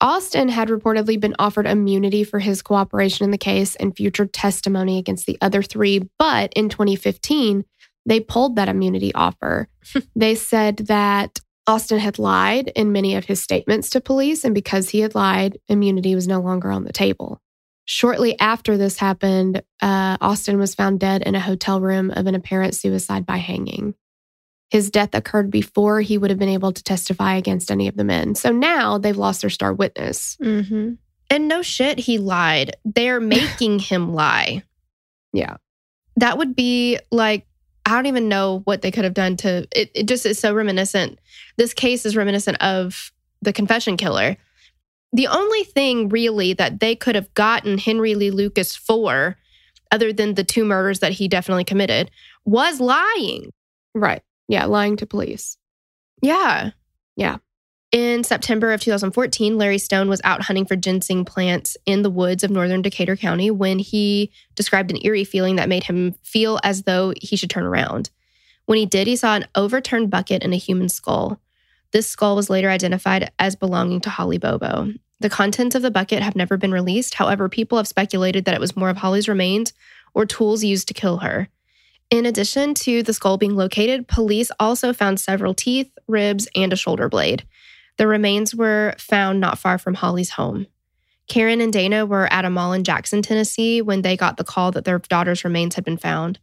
[0.02, 4.98] Austin had reportedly been offered immunity for his cooperation in the case and future testimony
[4.98, 7.65] against the other three, but in 2015,
[8.06, 9.68] they pulled that immunity offer.
[10.15, 14.89] they said that Austin had lied in many of his statements to police, and because
[14.89, 17.42] he had lied, immunity was no longer on the table.
[17.91, 22.36] Shortly after this happened, uh, Austin was found dead in a hotel room of an
[22.36, 23.95] apparent suicide by hanging.
[24.69, 28.04] His death occurred before he would have been able to testify against any of the
[28.04, 28.36] men.
[28.36, 30.38] So now they've lost their star witness.
[30.39, 30.93] Mm-hmm.
[31.32, 32.75] And no shit, he lied.
[32.86, 34.62] They're making him lie.
[35.34, 35.58] Yeah.
[36.17, 37.47] That would be like,
[37.88, 39.89] I don't even know what they could have done to it.
[39.95, 41.17] It just is so reminiscent.
[41.58, 44.38] This case is reminiscent of the confession killer.
[45.13, 49.38] The only thing really that they could have gotten Henry Lee Lucas for,
[49.91, 52.12] other than the two murders that he definitely committed,
[52.45, 53.52] was lying.
[53.95, 54.22] Right.
[54.48, 54.65] Yeah.
[54.65, 55.58] Lying to police.
[56.22, 56.72] Yeah.
[57.15, 57.38] Yeah.
[57.91, 62.43] In September of 2014, Larry Stone was out hunting for ginseng plants in the woods
[62.43, 66.84] of northern Decatur County when he described an eerie feeling that made him feel as
[66.84, 68.12] though he should turn around.
[68.65, 71.42] When he did, he saw an overturned bucket and a human skull.
[71.92, 74.94] This skull was later identified as belonging to Holly Bobo.
[75.19, 77.15] The contents of the bucket have never been released.
[77.15, 79.73] However, people have speculated that it was more of Holly's remains
[80.13, 81.50] or tools used to kill her.
[82.10, 86.75] In addition to the skull being located, police also found several teeth, ribs, and a
[86.77, 87.46] shoulder blade.
[87.98, 90.67] The remains were found not far from Holly's home.
[91.27, 94.71] Karen and Dana were at a mall in Jackson, Tennessee, when they got the call
[94.71, 96.40] that their daughter's remains had been found.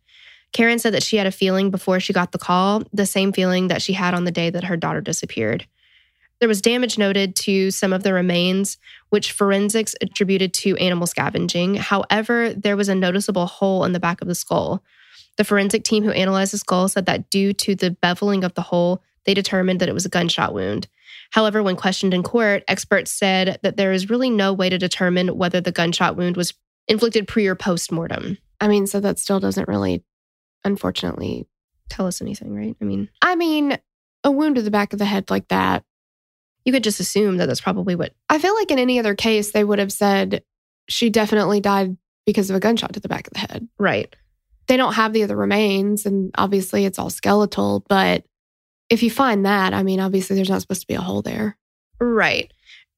[0.53, 3.68] Karen said that she had a feeling before she got the call, the same feeling
[3.68, 5.66] that she had on the day that her daughter disappeared.
[6.38, 8.76] There was damage noted to some of the remains,
[9.09, 11.76] which forensics attributed to animal scavenging.
[11.76, 14.82] However, there was a noticeable hole in the back of the skull.
[15.36, 18.62] The forensic team who analyzed the skull said that due to the beveling of the
[18.62, 20.88] hole, they determined that it was a gunshot wound.
[21.30, 25.36] However, when questioned in court, experts said that there is really no way to determine
[25.36, 26.55] whether the gunshot wound was
[26.86, 28.38] inflicted pre or post mortem.
[28.61, 30.05] I mean, so that still doesn't really,
[30.64, 31.46] unfortunately,
[31.88, 32.74] Tell us anything, right?
[32.80, 33.78] I mean, I mean,
[34.24, 35.84] a wound to the back of the head like that.
[36.64, 38.12] you could just assume that that's probably what.
[38.28, 40.42] I feel like in any other case, they would have said
[40.88, 41.96] she definitely died
[42.26, 43.68] because of a gunshot to the back of the head.
[43.78, 44.12] Right.
[44.66, 47.84] They don't have the other remains, and obviously it's all skeletal.
[47.88, 48.24] But
[48.90, 51.57] if you find that, I mean, obviously there's not supposed to be a hole there.
[52.00, 52.52] Right.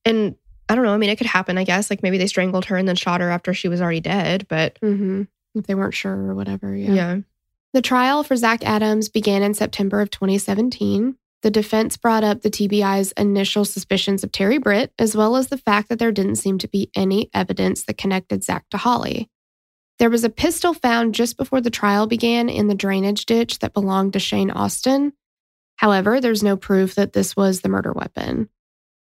[0.06, 0.34] And
[0.70, 0.94] I don't know.
[0.94, 1.90] I mean, it could happen, I guess.
[1.90, 4.46] Like maybe they strangled her and then shot her after she was already dead.
[4.48, 5.24] But Mm-hmm.
[5.56, 6.74] If they weren't sure or whatever.
[6.74, 7.18] yeah.
[7.74, 11.16] The trial for Zach Adams began in September of 2017.
[11.42, 15.58] The defense brought up the TBI's initial suspicions of Terry Britt, as well as the
[15.58, 19.28] fact that there didn't seem to be any evidence that connected Zach to Holly.
[19.98, 23.74] There was a pistol found just before the trial began in the drainage ditch that
[23.74, 25.12] belonged to Shane Austin.
[25.76, 28.48] However, there's no proof that this was the murder weapon.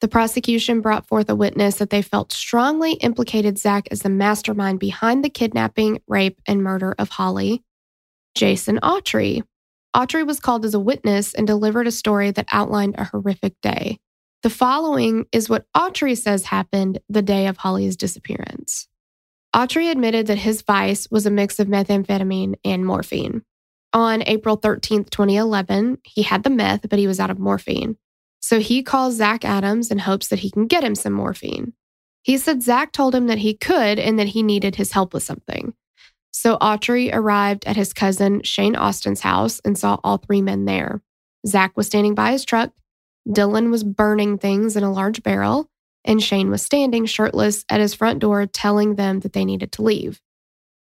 [0.01, 4.81] The prosecution brought forth a witness that they felt strongly implicated Zach as the mastermind
[4.81, 7.63] behind the kidnapping, rape, and murder of Holly.
[8.35, 9.43] Jason Autry.
[9.95, 13.99] Autry was called as a witness and delivered a story that outlined a horrific day.
[14.43, 18.89] The following is what Autry says happened the day of Holly's disappearance.
[19.55, 23.43] Autry admitted that his vice was a mix of methamphetamine and morphine.
[23.93, 27.99] On April 13th, 2011, he had the meth, but he was out of morphine.
[28.41, 31.75] So he calls Zach Adams in hopes that he can get him some morphine.
[32.23, 35.23] He said Zach told him that he could and that he needed his help with
[35.23, 35.75] something.
[36.33, 41.03] So Autry arrived at his cousin Shane Austin's house and saw all three men there.
[41.47, 42.73] Zach was standing by his truck,
[43.29, 45.69] Dylan was burning things in a large barrel,
[46.05, 49.83] and Shane was standing shirtless at his front door telling them that they needed to
[49.83, 50.21] leave.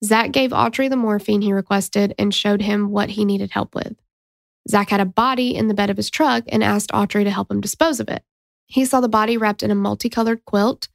[0.05, 3.95] Zach gave Autry the morphine he requested and showed him what he needed help with.
[4.69, 7.51] Zach had a body in the bed of his truck and asked Autry to help
[7.51, 8.25] him dispose of it.
[8.67, 10.89] He saw the body wrapped in a multicolored quilt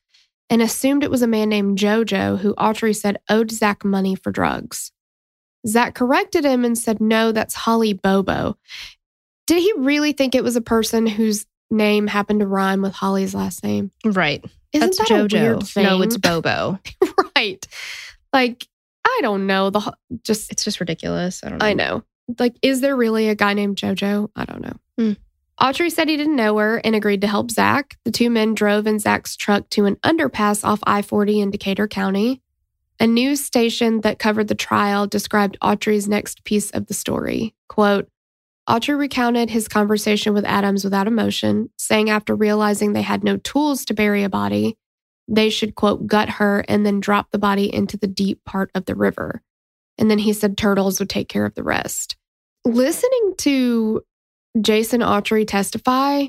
[0.50, 4.32] and assumed it was a man named Jojo who Autry said owed Zach money for
[4.32, 4.92] drugs.
[5.68, 8.58] Zach corrected him and said, No, that's Holly Bobo.
[9.48, 13.36] Did he really think it was a person whose name happened to rhyme with Holly's
[13.36, 13.92] last name?
[14.06, 14.44] Right.
[14.74, 15.40] Isn't that's that JoJo.
[15.40, 15.84] a weird thing?
[15.84, 16.80] No, it's Bobo.
[17.36, 17.68] right.
[18.32, 18.68] Like,
[19.06, 19.70] I don't know.
[19.70, 19.94] The
[20.24, 21.44] just it's just ridiculous.
[21.44, 21.66] I don't know.
[21.66, 22.04] I know.
[22.38, 24.30] Like, is there really a guy named JoJo?
[24.36, 24.74] I don't know.
[24.98, 25.14] Hmm.
[25.62, 27.98] Autry said he didn't know her and agreed to help Zach.
[28.06, 31.88] The two men drove in Zach's truck to an underpass off I 40 in Decatur
[31.88, 32.42] County.
[33.02, 37.56] A news station that covered the trial described Autry's next piece of the story.
[37.68, 38.08] Quote,
[38.70, 43.84] Autry recounted his conversation with Adams without emotion, saying after realizing they had no tools
[43.86, 44.78] to bury a body,
[45.28, 48.86] they should, quote, gut her and then drop the body into the deep part of
[48.86, 49.42] the river.
[49.98, 52.16] And then he said turtles would take care of the rest.
[52.66, 54.04] Listening to
[54.60, 56.26] Jason Autry testify,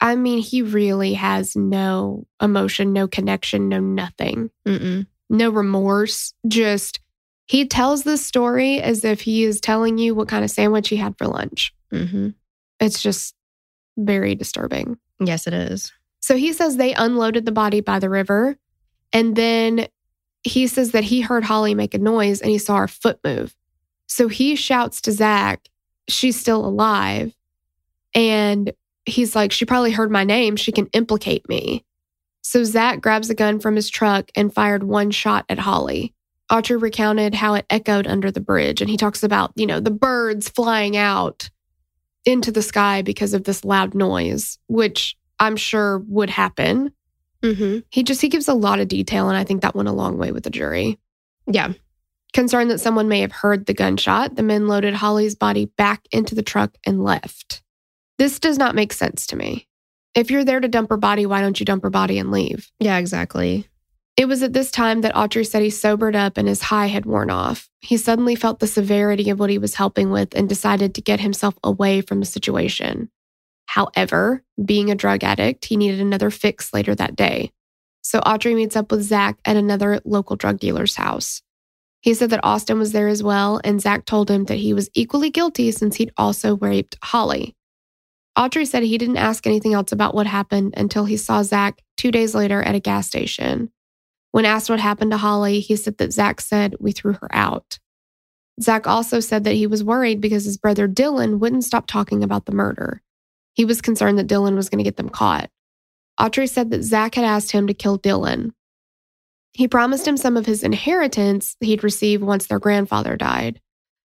[0.00, 5.06] I mean, he really has no emotion, no connection, no nothing, Mm-mm.
[5.28, 6.34] no remorse.
[6.46, 7.00] Just
[7.46, 10.96] he tells this story as if he is telling you what kind of sandwich he
[10.96, 11.74] had for lunch.
[11.92, 12.30] Mm-hmm.
[12.80, 13.34] It's just
[13.96, 14.98] very disturbing.
[15.18, 15.92] Yes, it is.
[16.20, 18.56] So he says they unloaded the body by the river.
[19.12, 19.88] And then
[20.42, 23.56] he says that he heard Holly make a noise and he saw her foot move.
[24.06, 25.68] So he shouts to Zach,
[26.08, 27.34] She's still alive.
[28.18, 28.72] And
[29.06, 30.56] he's like, She probably heard my name.
[30.56, 31.84] She can implicate me.
[32.42, 36.14] So Zach grabs a gun from his truck and fired one shot at Holly.
[36.50, 38.80] Autry recounted how it echoed under the bridge.
[38.80, 41.50] And he talks about, you know, the birds flying out
[42.24, 46.92] into the sky because of this loud noise, which I'm sure would happen.
[47.42, 47.80] Mm-hmm.
[47.90, 50.18] He just he gives a lot of detail, and I think that went a long
[50.18, 50.98] way with the jury.
[51.46, 51.74] Yeah.
[52.32, 56.34] Concerned that someone may have heard the gunshot, the men loaded Holly's body back into
[56.34, 57.62] the truck and left.
[58.18, 59.68] This does not make sense to me.
[60.14, 62.70] If you're there to dump her body, why don't you dump her body and leave?
[62.80, 63.68] Yeah, exactly.
[64.16, 67.06] It was at this time that Autry said he sobered up and his high had
[67.06, 67.70] worn off.
[67.80, 71.20] He suddenly felt the severity of what he was helping with and decided to get
[71.20, 73.10] himself away from the situation.
[73.66, 77.52] However, being a drug addict, he needed another fix later that day.
[78.02, 81.42] So Autry meets up with Zach at another local drug dealer's house.
[82.00, 84.90] He said that Austin was there as well, and Zach told him that he was
[84.94, 87.54] equally guilty since he'd also raped Holly.
[88.38, 92.12] Autry said he didn't ask anything else about what happened until he saw Zach two
[92.12, 93.72] days later at a gas station.
[94.30, 97.80] When asked what happened to Holly, he said that Zach said, We threw her out.
[98.62, 102.46] Zach also said that he was worried because his brother Dylan wouldn't stop talking about
[102.46, 103.02] the murder.
[103.54, 105.50] He was concerned that Dylan was going to get them caught.
[106.20, 108.52] Autry said that Zach had asked him to kill Dylan.
[109.52, 113.60] He promised him some of his inheritance he'd receive once their grandfather died.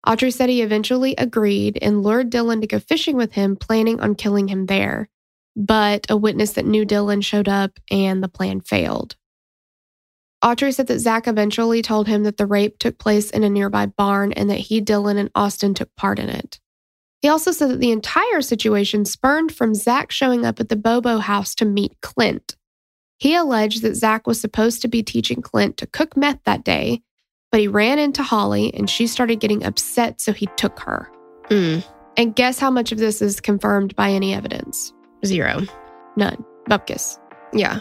[0.07, 4.17] Autry said he eventually agreed and lured Dylan to go fishing with him, planning on
[4.17, 5.09] killing him there.
[5.55, 9.17] But a witness that knew Dylan showed up and the plan failed.
[10.43, 13.87] Autry said that Zach eventually told him that the rape took place in a nearby
[13.87, 16.59] barn and that he, Dylan, and Austin took part in it.
[17.21, 21.19] He also said that the entire situation spurned from Zach showing up at the Bobo
[21.19, 22.57] house to meet Clint.
[23.19, 27.03] He alleged that Zach was supposed to be teaching Clint to cook meth that day,
[27.53, 31.09] but he ran into Holly and she started getting upset, so he took her.
[31.51, 31.85] Mm,
[32.17, 34.93] And guess how much of this is confirmed by any evidence?
[35.25, 35.61] zero.
[36.17, 36.45] None.
[36.69, 37.19] Bupkis.
[37.53, 37.81] Yeah.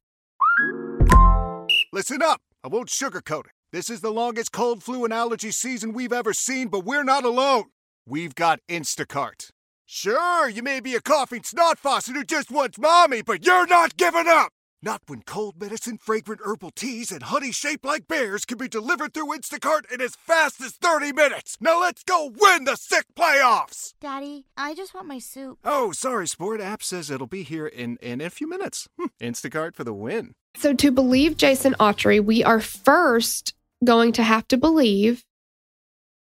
[1.93, 2.39] Listen up.
[2.63, 3.51] I won't sugarcoat it.
[3.73, 7.25] This is the longest cold, flu, and allergy season we've ever seen, but we're not
[7.25, 7.65] alone.
[8.05, 9.49] We've got Instacart.
[9.85, 13.97] Sure, you may be a coughing snot faucet who just wants mommy, but you're not
[13.97, 14.53] giving up!
[14.83, 19.13] Not when cold medicine, fragrant herbal teas, and honey shaped like bears can be delivered
[19.13, 21.55] through Instacart in as fast as 30 minutes!
[21.61, 23.93] Now let's go win the sick playoffs!
[24.01, 25.59] Daddy, I just want my soup.
[25.63, 26.61] Oh, sorry, Sport.
[26.61, 28.87] App says it'll be here in, in a few minutes.
[28.99, 30.33] Hmm, Instacart for the win.
[30.57, 33.53] So, to believe Jason Autry, we are first
[33.85, 35.23] going to have to believe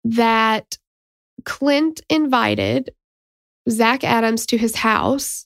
[0.03, 0.77] that
[1.45, 2.91] Clint invited
[3.69, 5.45] Zach Adams to his house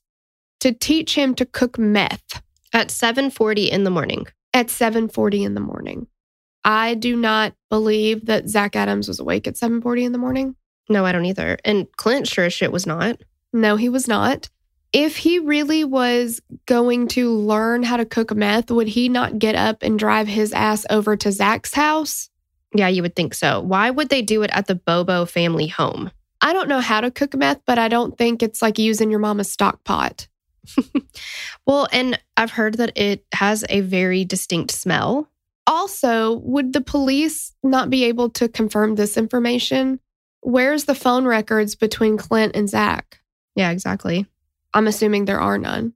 [0.61, 2.41] to teach him to cook meth
[2.73, 4.27] At 7:40 in the morning.
[4.55, 6.07] at 7:40 in the morning.
[6.63, 10.55] I do not believe that Zach Adams was awake at 7:40 in the morning.
[10.89, 11.57] No, I don't either.
[11.65, 13.17] And Clint sure as shit was not.
[13.51, 14.49] No, he was not.
[14.91, 19.55] If he really was going to learn how to cook meth, would he not get
[19.55, 22.29] up and drive his ass over to Zach's house?
[22.75, 23.59] Yeah, you would think so.
[23.61, 26.11] Why would they do it at the Bobo family home?
[26.41, 29.19] I don't know how to cook meth, but I don't think it's like using your
[29.19, 30.27] mama's stock pot.
[31.65, 35.29] Well, and I've heard that it has a very distinct smell.
[35.65, 39.99] Also, would the police not be able to confirm this information?
[40.41, 43.21] Where's the phone records between Clint and Zach?
[43.55, 44.25] Yeah, exactly.
[44.73, 45.93] I'm assuming there are none.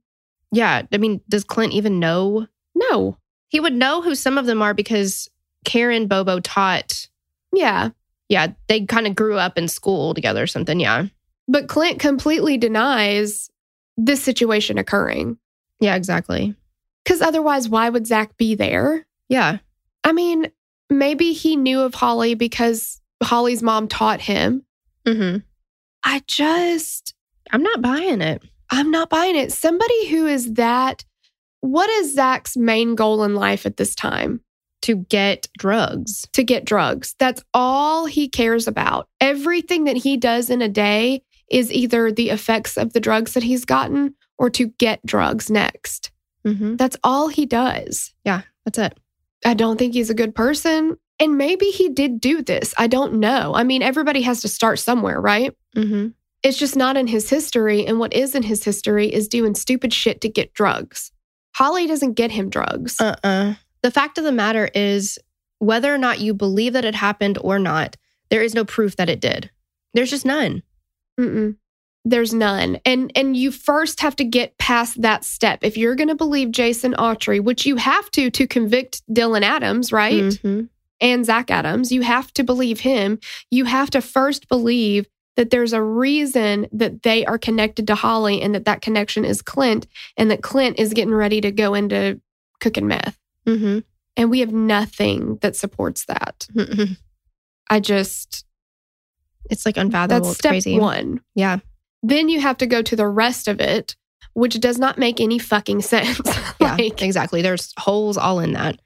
[0.52, 2.46] Yeah, I mean, does Clint even know?
[2.74, 3.18] No.
[3.48, 5.28] He would know who some of them are because
[5.66, 7.08] Karen Bobo taught.
[7.52, 7.90] Yeah.
[8.30, 10.80] Yeah, they kind of grew up in school together or something.
[10.80, 11.06] Yeah.
[11.46, 13.50] But Clint completely denies
[13.98, 15.36] this situation occurring.
[15.80, 16.54] Yeah, exactly.
[17.04, 19.06] Because otherwise, why would Zach be there?
[19.28, 19.58] Yeah.
[20.04, 20.50] I mean,
[20.88, 24.64] maybe he knew of Holly because Holly's mom taught him.
[25.06, 25.38] hmm
[26.04, 27.14] I just,
[27.50, 28.42] I'm not buying it.
[28.70, 29.52] I'm not buying it.
[29.52, 31.04] Somebody who is that,
[31.60, 34.40] what is Zach's main goal in life at this time?
[34.82, 36.28] To get drugs.
[36.34, 37.16] To get drugs.
[37.18, 39.08] That's all he cares about.
[39.20, 43.42] Everything that he does in a day is either the effects of the drugs that
[43.42, 46.10] he's gotten or to get drugs next.
[46.44, 48.12] hmm That's all he does.
[48.24, 48.96] Yeah, that's it.
[49.44, 50.96] I don't think he's a good person.
[51.20, 52.72] And maybe he did do this.
[52.78, 53.52] I don't know.
[53.54, 55.52] I mean, everybody has to start somewhere, right?
[55.74, 56.08] hmm
[56.42, 57.84] It's just not in his history.
[57.86, 61.10] And what is in his history is doing stupid shit to get drugs.
[61.56, 63.00] Holly doesn't get him drugs.
[63.00, 65.18] Uh uh The fact of the matter is,
[65.58, 67.96] whether or not you believe that it happened or not,
[68.30, 69.50] there is no proof that it did.
[69.94, 70.62] There's just none.
[71.18, 71.56] Mm-mm.
[72.04, 72.78] There's none.
[72.84, 75.58] And and you first have to get past that step.
[75.62, 79.92] If you're going to believe Jason Autry, which you have to to convict Dylan Adams,
[79.92, 80.22] right?
[80.24, 80.68] Mhm.
[81.00, 83.18] And Zach Adams, you have to believe him.
[83.50, 85.06] You have to first believe
[85.36, 89.40] that there's a reason that they are connected to Holly and that that connection is
[89.42, 92.20] Clint and that Clint is getting ready to go into
[92.60, 93.18] cooking meth.
[93.46, 93.84] Mhm.
[94.16, 96.48] And we have nothing that supports that.
[96.54, 96.96] Mhm.
[97.70, 98.44] I just,
[99.50, 100.24] It's like unfathomable.
[100.26, 100.78] that's It's step crazy.
[100.78, 101.20] one.
[101.34, 101.58] Yeah.
[102.02, 103.96] Then you have to go to the rest of it,
[104.34, 106.20] which does not make any fucking sense.
[106.60, 107.40] Yeah, exactly.
[107.42, 108.80] There's holes all in that.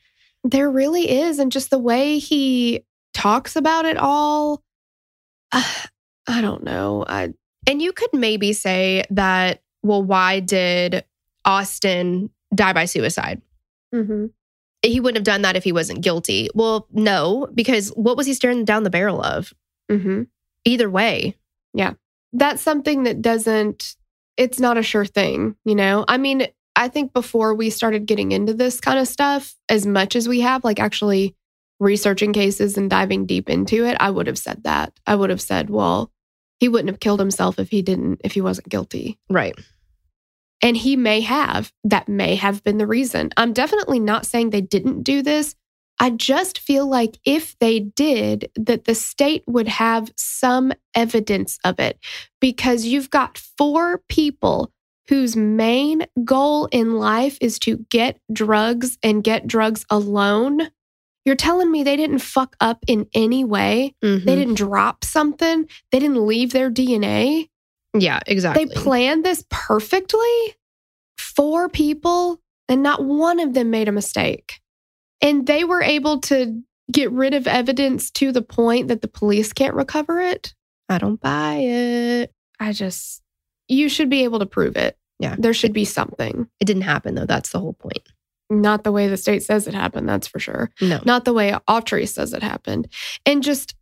[0.44, 1.38] there really is.
[1.38, 2.84] And just the way he
[3.14, 4.62] talks about it all,
[5.52, 7.04] I don't know.
[7.08, 7.32] I,
[7.66, 11.04] And you could maybe say that, well, why did
[11.44, 13.40] Austin die by suicide?
[13.94, 14.30] mhm.
[14.84, 16.48] He wouldn't have done that if he wasn't guilty.
[16.54, 19.52] Well, no, because what was he staring down the barrel of?
[19.90, 20.26] Mhm.
[20.64, 21.36] Either way.
[21.74, 21.94] Yeah.
[22.32, 23.96] That's something that doesn't
[24.38, 28.32] it's not a sure thing you know i mean i think before we started getting
[28.32, 31.36] into this kind of stuff as much as we have like actually
[31.78, 35.40] researching cases and diving deep into it i would have said that i would have
[35.42, 36.10] said well
[36.60, 39.54] he wouldn't have killed himself if he didn't if he wasn't guilty Right.
[40.62, 44.62] and he may have that may have been the reason i'm definitely not saying they
[44.62, 45.54] didn't do this
[46.02, 51.78] i just feel like if they did that the state would have some evidence of
[51.80, 51.98] it
[52.40, 54.70] because you've got four people
[55.08, 60.68] whose main goal in life is to get drugs and get drugs alone
[61.24, 64.24] you're telling me they didn't fuck up in any way Mhm.
[64.24, 67.48] they didn't drop something they didn't leave their dna
[67.96, 68.64] Yeah, exactly.
[68.64, 70.56] they planned this perfectly.
[71.18, 74.61] Four people, and not one of them made a mistake.
[75.22, 76.60] And they were able to
[76.90, 80.52] get rid of evidence to the point that the police can't recover it.
[80.88, 82.32] I don't buy it.
[82.60, 83.22] I just,
[83.68, 84.98] you should be able to prove it.
[85.18, 85.36] Yeah.
[85.38, 86.48] There should be something.
[86.60, 87.24] It didn't happen though.
[87.24, 88.06] That's the whole point.
[88.50, 90.70] Not the way the state says it happened, that's for sure.
[90.80, 91.00] No.
[91.06, 92.88] Not the way Autry says it happened.
[93.24, 93.74] And just,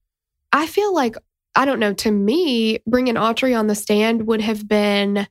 [0.52, 1.16] I feel like,
[1.56, 5.26] I don't know, to me, bringing Autry on the stand would have been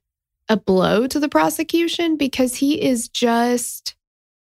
[0.50, 3.96] a blow to the prosecution because he is just,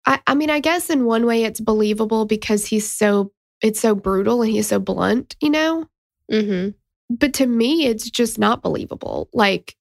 [0.06, 3.94] I, I mean, I guess in one way it's believable because he's so, it's so
[3.94, 5.88] brutal and he's so blunt, you know?
[6.30, 6.70] Mm-hmm.
[7.14, 9.28] But to me, it's just not believable.
[9.32, 9.76] Like,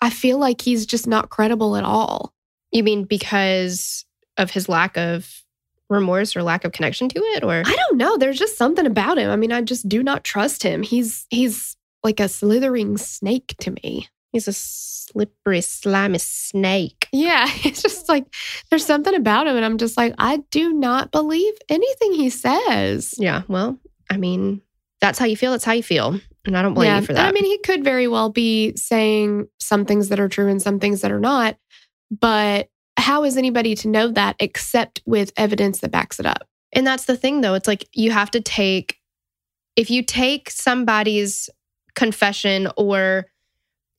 [0.00, 2.34] I feel like he's just not credible at all.
[2.70, 4.04] You mean because
[4.36, 5.42] of his lack of
[5.88, 8.16] remorse or lack of connection to it, or I don't know.
[8.16, 9.30] There's just something about him.
[9.30, 10.82] I mean, I just do not trust him.
[10.82, 14.08] He's he's like a slithering snake to me.
[14.32, 17.08] He's a slippery, slimy snake?
[17.12, 18.26] Yeah, it's just like
[18.70, 23.14] there's something about him, and I'm just like, I do not believe anything he says.
[23.18, 23.42] Yeah.
[23.48, 23.78] Well,
[24.10, 24.62] I mean,
[25.00, 25.52] that's how you feel.
[25.52, 27.28] That's how you feel, and I don't blame yeah, you for that.
[27.28, 30.80] I mean, he could very well be saying some things that are true and some
[30.80, 31.56] things that are not.
[32.10, 36.48] But how is anybody to know that except with evidence that backs it up?
[36.72, 37.54] And that's the thing, though.
[37.54, 38.98] It's like you have to take,
[39.76, 41.48] if you take somebody's
[41.94, 43.26] confession or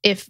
[0.03, 0.29] if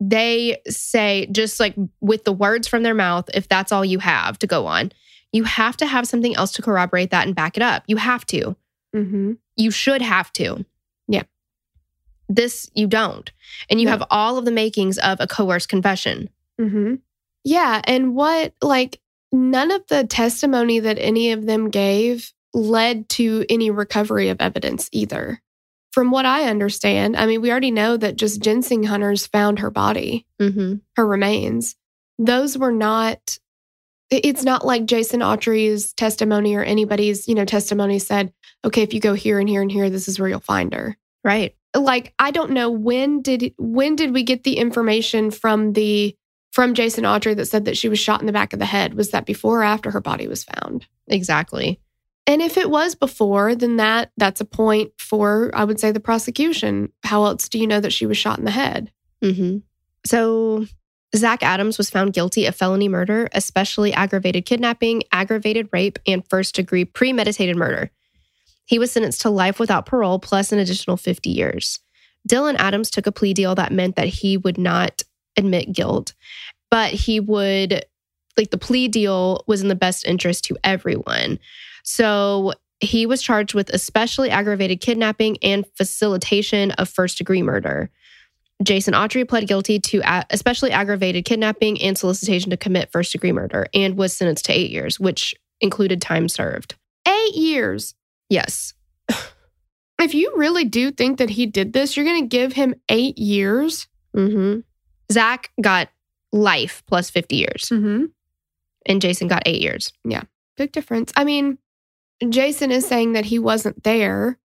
[0.00, 4.38] they say, just like with the words from their mouth, if that's all you have
[4.38, 4.92] to go on,
[5.32, 7.82] you have to have something else to corroborate that and back it up.
[7.86, 8.56] You have to.
[8.94, 9.32] Mm-hmm.
[9.56, 10.64] You should have to.
[11.08, 11.24] Yeah.
[12.28, 13.30] This, you don't.
[13.68, 13.92] And you No.
[13.92, 16.30] have all of the makings of a coerced confession.
[16.60, 16.96] Mm-hmm.
[17.44, 17.80] Yeah.
[17.84, 19.00] And what, like,
[19.32, 24.88] none of the testimony that any of them gave led to any recovery of evidence
[24.92, 25.42] either.
[25.98, 29.70] From what I understand, I mean, we already know that just ginseng hunters found her
[29.70, 30.74] body, Mm-hmm.
[30.94, 31.74] her remains.
[32.20, 33.36] Those were not,
[34.08, 38.32] it's not like Jason Autry's testimony or anybody's, you know, testimony said,
[38.64, 40.96] okay, if you go here and here and here, this is where you'll find her
[41.24, 41.56] Right.
[41.76, 46.16] like I don't know when did when did we get the information from the
[46.52, 48.94] from Jason Autry that said that she was shot in the back of the head?
[48.94, 50.86] Was that before or after her body was found?
[51.08, 51.80] Exactly.
[52.28, 55.98] And if it was before, then that that's a point for I would say the
[55.98, 56.92] prosecution.
[57.02, 58.92] How else do you know that she was shot in the head?
[59.24, 59.58] Mm-hmm.
[60.04, 60.66] So
[61.16, 66.54] Zach Adams was found guilty of felony murder, especially aggravated kidnapping, aggravated rape, and first
[66.54, 67.90] degree premeditated murder.
[68.66, 71.78] He was sentenced to life without parole plus an additional 50 years.
[72.28, 75.02] Dylan Adams took a plea deal that meant that he would not
[75.38, 76.12] admit guilt,
[76.70, 77.86] but he would,
[78.36, 81.38] like, the plea deal was in the best interest to everyone.
[81.90, 87.88] So he was charged with especially aggravated kidnapping and facilitation of first degree murder.
[88.62, 93.66] Jason Autry pled guilty to especially aggravated kidnapping and solicitation to commit first degree murder
[93.72, 96.74] and was sentenced to eight years, which included time served.
[97.06, 97.94] Eight years.
[98.28, 98.74] Yes.
[100.00, 103.18] If you really do think that he did this, you're going to give him eight
[103.18, 103.88] years.
[104.16, 104.60] Mm-hmm.
[105.10, 105.88] Zach got
[106.32, 108.04] life plus 50 years, Mm-hmm.
[108.86, 109.92] and Jason got eight years.
[110.04, 110.22] Yeah.
[110.56, 111.12] Big difference.
[111.16, 111.58] I mean,
[112.28, 114.38] Jason is saying that he wasn't there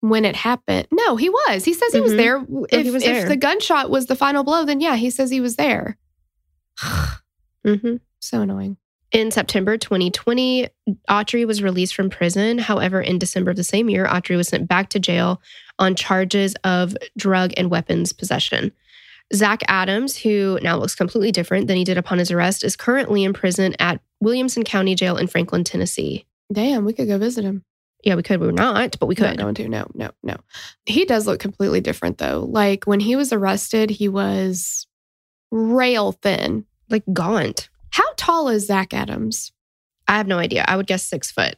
[0.00, 0.88] when it happened.
[0.90, 1.64] No, he was.
[1.64, 2.16] He says he was Mhm.
[2.16, 2.46] there.
[2.70, 3.22] If, he was there.
[3.22, 5.96] if the gunshot was the final blow, then yeah, he says he was there.
[7.64, 7.96] Mm-hmm.
[8.18, 8.76] So annoying.
[9.12, 10.68] In September 2020,
[11.08, 12.58] Autry was released from prison.
[12.58, 15.40] However, in December of the same year, Autry was sent back to jail
[15.78, 18.72] on charges of drug and weapons possession.
[19.34, 23.22] Zach Adams, who now looks completely different than he did upon his arrest, is currently
[23.22, 26.26] in prison at Williamson County Jail in Franklin, Tennessee.
[26.52, 27.64] Damn, we could go visit him.
[28.04, 28.40] Yeah, we could.
[28.40, 29.38] We're not, but we could.
[29.38, 29.68] going to.
[29.68, 30.36] No, no, no.
[30.86, 32.40] He does look completely different though.
[32.48, 34.86] Like when he was arrested, he was
[35.50, 36.66] rail thin.
[36.88, 37.68] Like gaunt.
[37.90, 39.52] How tall is Zach Adams?
[40.08, 40.64] I have no idea.
[40.66, 41.56] I would guess six foot.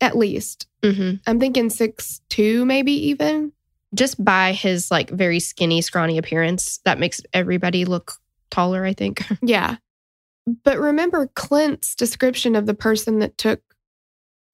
[0.00, 0.68] At least.
[0.82, 1.16] Mm-hmm.
[1.26, 3.52] I'm thinking six two, maybe even.
[3.94, 8.12] Just by his like very skinny, scrawny appearance, that makes everybody look
[8.50, 8.84] taller.
[8.84, 9.24] I think.
[9.42, 9.76] Yeah.
[10.62, 13.62] But remember Clint's description of the person that took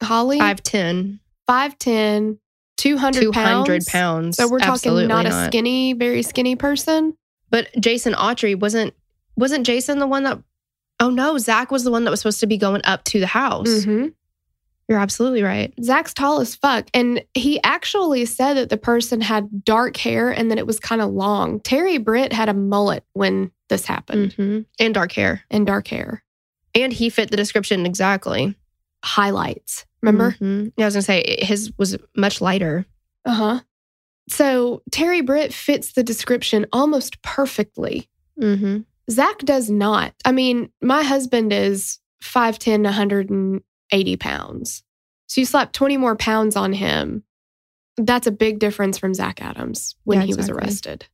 [0.03, 0.39] Holly?
[0.39, 1.21] Five ten.
[1.49, 2.39] 5'10,
[2.77, 3.89] 200, 200 pounds.
[3.89, 4.37] pounds.
[4.37, 5.47] So we're talking Absolutely not, a not.
[5.49, 7.17] skinny, very skinny person.
[7.51, 8.95] But Jason Autry wasn't
[9.37, 10.39] wasn't Jason the one that
[11.01, 13.27] Oh no, Zach was the one that was supposed to be going up to the
[13.27, 13.69] house.
[13.69, 14.09] Mm-hmm.
[14.89, 15.73] You're absolutely right.
[15.83, 16.89] Zach's tall as fuck.
[16.95, 21.01] And he actually said that the person had dark hair and that it was kind
[21.01, 21.61] of long.
[21.61, 24.67] Terry Britt had a mullet when this happened Mhm.
[24.79, 25.43] And dark hair.
[25.51, 26.23] and dark hair.
[26.75, 28.55] And he fit the description exactly.
[29.05, 29.87] Highlights.
[30.03, 30.33] Remember?
[30.41, 30.73] Mhm.
[30.77, 32.87] Yeah, I was gonna say his was much lighter.
[33.25, 33.61] Uh huh.
[34.29, 38.09] So Terry Britt fits the description almost perfectly.
[38.41, 38.79] Mm-hmm.
[39.11, 40.15] Zach does not.
[40.25, 44.85] I mean, my husband is 5'10, 180 pounds.
[45.27, 47.25] So you slap 20 more pounds on him.
[47.97, 51.07] That's a big difference from Zach Adams when Yeah, he was arrested.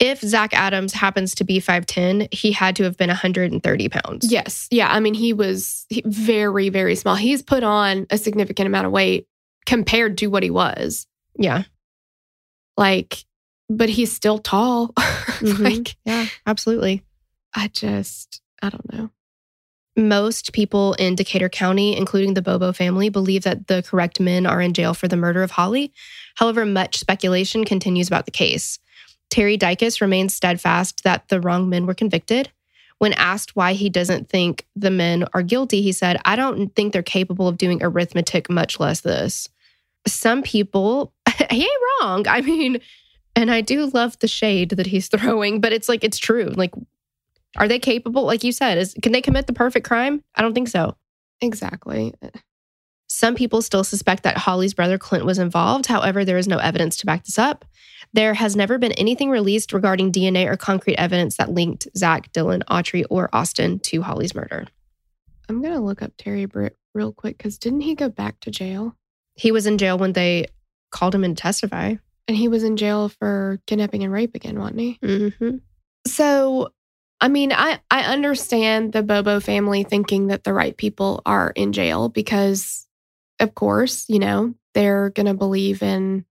[0.00, 4.32] If Zach Adams happens to be 5'10, he had to have been 130 pounds.
[4.32, 4.66] Yes.
[4.70, 4.90] Yeah.
[4.90, 7.16] I mean, he was very, very small.
[7.16, 9.28] He's put on a significant amount of weight
[9.66, 11.06] compared to what he was.
[11.38, 11.64] Yeah.
[12.78, 13.24] Like,
[13.68, 14.92] but he's still tall.
[15.40, 15.58] Mhm.
[15.60, 17.02] like, Yeah, absolutely.
[17.54, 19.10] I just, I don't know.
[19.96, 24.60] Most people in Decatur County, including the Bobo family, believe that the correct men are
[24.60, 25.92] in jail for the murder of Holly.
[26.36, 28.78] However, much speculation continues about the case.
[29.30, 32.50] Terry Dicus remains steadfast that the wrong men were convicted.
[32.98, 36.92] When asked why he doesn't think the men are guilty, he said, I don't think
[36.92, 39.48] they're capable of doing arithmetic, much less this.
[40.06, 41.14] Some people,
[41.50, 42.28] he ain't wrong.
[42.28, 42.78] I mean,
[43.34, 46.52] and I do love the shade that he's throwing, but it's like, it's true.
[46.54, 46.74] Like,
[47.56, 48.24] are they capable?
[48.24, 50.22] Like you said, is can they commit the perfect crime?
[50.34, 50.96] I don't think so.
[51.40, 52.14] Exactly.
[53.12, 55.86] Some people still suspect that Holly's brother Clint was involved.
[55.86, 57.64] However, there is no evidence to back this up.
[58.12, 62.62] There has never been anything released regarding DNA or concrete evidence that linked Zach, Dylan,
[62.70, 64.64] Autry, or Austin to Holly's murder.
[65.48, 68.50] I'm going to look up Terry Britt real quick because didn't he go back to
[68.52, 68.94] jail?
[69.34, 70.46] He was in jail when they
[70.92, 71.96] called him in to testify.
[72.28, 74.98] And he was in jail for kidnapping and rape again, wasn't he?
[75.02, 75.56] Mm-hmm.
[76.06, 76.72] So,
[77.20, 81.72] I mean, I, I understand the Bobo family thinking that the right people are in
[81.72, 82.86] jail because,
[83.40, 86.24] of course, you know, they're going to believe in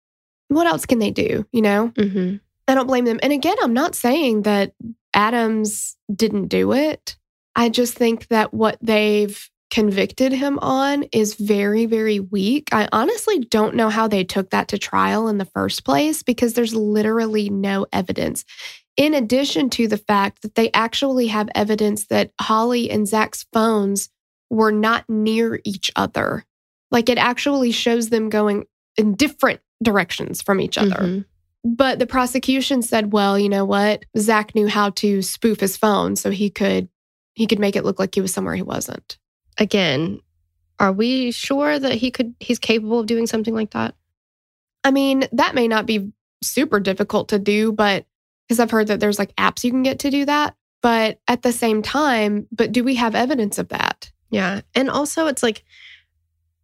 [0.48, 1.90] what else can they do, you know?
[1.90, 2.38] Mm-hmm.
[2.68, 3.20] I don't blame them.
[3.24, 4.74] And again, I'm not saying that
[5.14, 7.18] Adams didn't do it.
[7.56, 12.70] I just think that what they've convicted him on is very, very weak.
[12.72, 16.54] I honestly don't know how they took that to trial in the first place because
[16.54, 18.46] there's literally no evidence.
[18.98, 24.10] In addition to the fact that they actually have evidence that Holly and Zach's phones
[24.50, 26.46] were not near each other.
[26.92, 28.66] Like it actually shows them going
[28.98, 30.96] in different directions from each other.
[30.96, 31.26] Mhm.
[31.64, 34.06] But the prosecution said, well, you know what?
[34.18, 36.90] Zach knew how to spoof his phone so he could
[37.34, 39.18] he could make it look like he was somewhere he wasn't.
[39.58, 40.20] Again,
[40.80, 42.34] are we sure that he could?
[42.40, 43.96] He's capable of doing something like that?
[44.84, 46.12] I mean, that may not be
[46.42, 48.06] super difficult to do, but
[48.48, 50.56] because I've heard that there's like apps you can get to do that.
[50.82, 54.12] But at the same time, but do we have evidence of that?
[54.30, 54.62] Yeah.
[54.74, 55.66] And also, it's like,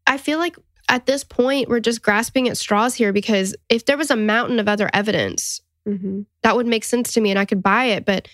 [0.07, 0.55] I feel like
[0.89, 4.59] at this point, we're just grasping at straws here because if there was a mountain
[4.59, 6.21] of other evidence, Mm-hmm.
[6.41, 8.05] that would make sense to me and I could buy it.
[8.05, 8.27] But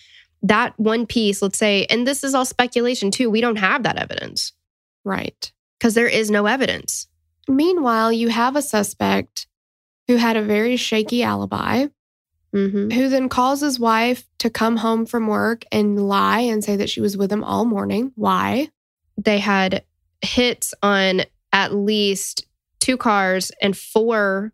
[0.44, 3.98] that one piece, let's say, and this is all speculation too, we don't have that
[3.98, 4.54] evidence
[5.04, 5.52] Right.
[5.78, 7.08] because there is no evidence.
[7.50, 9.48] Meanwhile, you have a suspect
[10.08, 11.88] who had a very shaky alibi,
[12.56, 12.90] Mm-hmm.
[12.92, 16.90] who then calls his wife to come home from work and lie and say that
[16.90, 18.12] she was with him all morning.
[18.16, 18.70] Why?
[19.18, 19.84] They had
[20.22, 21.22] hits on
[21.54, 22.46] at least
[22.80, 24.54] two cars and four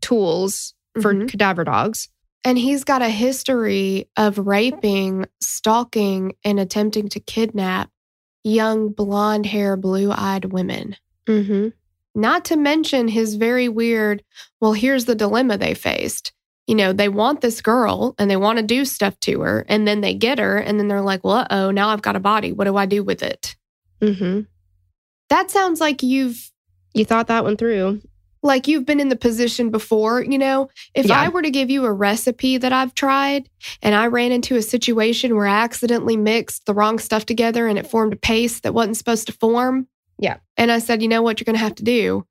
[0.00, 1.28] tools for Mhm.
[1.28, 2.08] cadaver dogs.
[2.44, 7.90] And he's got a history of raping, stalking, and attempting to kidnap
[8.44, 10.96] young blonde hair, blue eyed women.
[11.26, 11.68] Mm-hmm.
[12.14, 14.22] Not to mention his very weird,
[14.60, 16.32] well, here's the dilemma they faced.
[16.66, 19.86] You know, they want this girl and they want to do stuff to her, and
[19.86, 22.20] then they get her, and then they're like, well, uh oh, now I've got a
[22.20, 22.52] body.
[22.52, 23.56] What do I do with it?
[24.00, 24.40] Mm-hmm.
[25.32, 26.50] That sounds like you've
[26.92, 28.02] You thought that one through.
[28.42, 30.68] Like you've been in the position before, you know?
[30.94, 31.18] If Yeah.
[31.22, 33.48] I were to give you a recipe that I've tried
[33.80, 37.78] and I ran into a situation where I accidentally mixed the wrong stuff together and
[37.78, 39.86] it formed a paste that wasn't supposed to form.
[40.18, 40.36] Yeah.
[40.58, 42.26] And I said, you know what you're going to have to do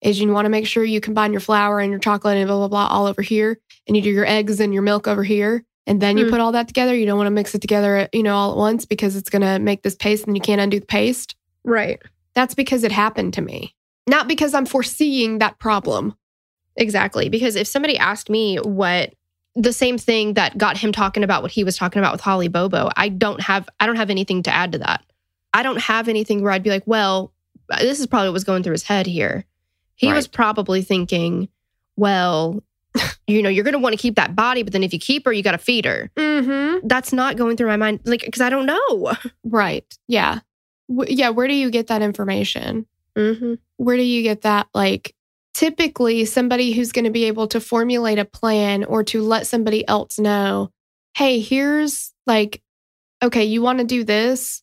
[0.00, 2.56] is you want to make sure you combine your flour and your chocolate and blah,
[2.56, 3.58] blah, blah all over here.
[3.86, 5.62] And you do your eggs and your milk over here.
[5.86, 6.30] And then you Mm.
[6.30, 6.94] put all that together.
[6.94, 9.42] You don't want to mix it together, you know, all at once because it's going
[9.42, 11.36] to make this paste and you can't undo the paste.
[11.64, 12.00] Right.
[12.36, 13.74] That's because it happened to me,
[14.06, 16.14] not because I'm foreseeing that problem.
[16.76, 17.28] Exactly.
[17.28, 19.14] Because if somebody asked me what
[19.56, 22.48] the same thing that got him talking about what he was talking about with Holly
[22.48, 25.02] Bobo, I don't have I don't have anything to add to that.
[25.54, 27.32] I don't have anything where I'd be like, well,
[27.80, 29.44] this is probably what was going through his head here.
[29.94, 31.48] He was probably thinking,
[31.96, 32.62] well,
[33.26, 35.24] you know, you're going to want to keep that body, but then if you keep
[35.24, 36.10] her, you got to feed her.
[36.16, 36.86] Mm-hmm.
[36.86, 39.14] That's not going through my mind, like, because I don't know.
[39.44, 39.86] Right.
[40.06, 40.40] Yeah.
[40.88, 41.30] W- yeah.
[41.30, 42.86] Where do you get that information?
[43.16, 43.54] Mm-hmm.
[43.76, 44.68] Where do you get that?
[44.74, 45.14] Like,
[45.54, 49.86] typically, somebody who's going to be able to formulate a plan or to let somebody
[49.88, 50.70] else know,
[51.16, 52.62] hey, here's like,
[53.22, 54.62] okay, you want to do this?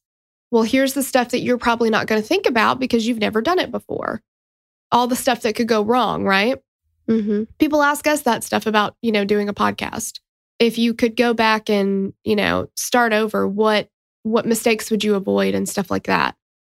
[0.52, 3.42] Well, here's the stuff that you're probably not going to think about because you've never
[3.42, 4.22] done it before.
[4.92, 6.60] All the stuff that could go wrong, right?
[7.10, 7.44] Mm-hmm.
[7.60, 10.22] people ask us that stuff about you know doing a podcast
[10.58, 13.90] if you could go back and you know start over what
[14.24, 16.36] what mistakes would you avoid and stuff like that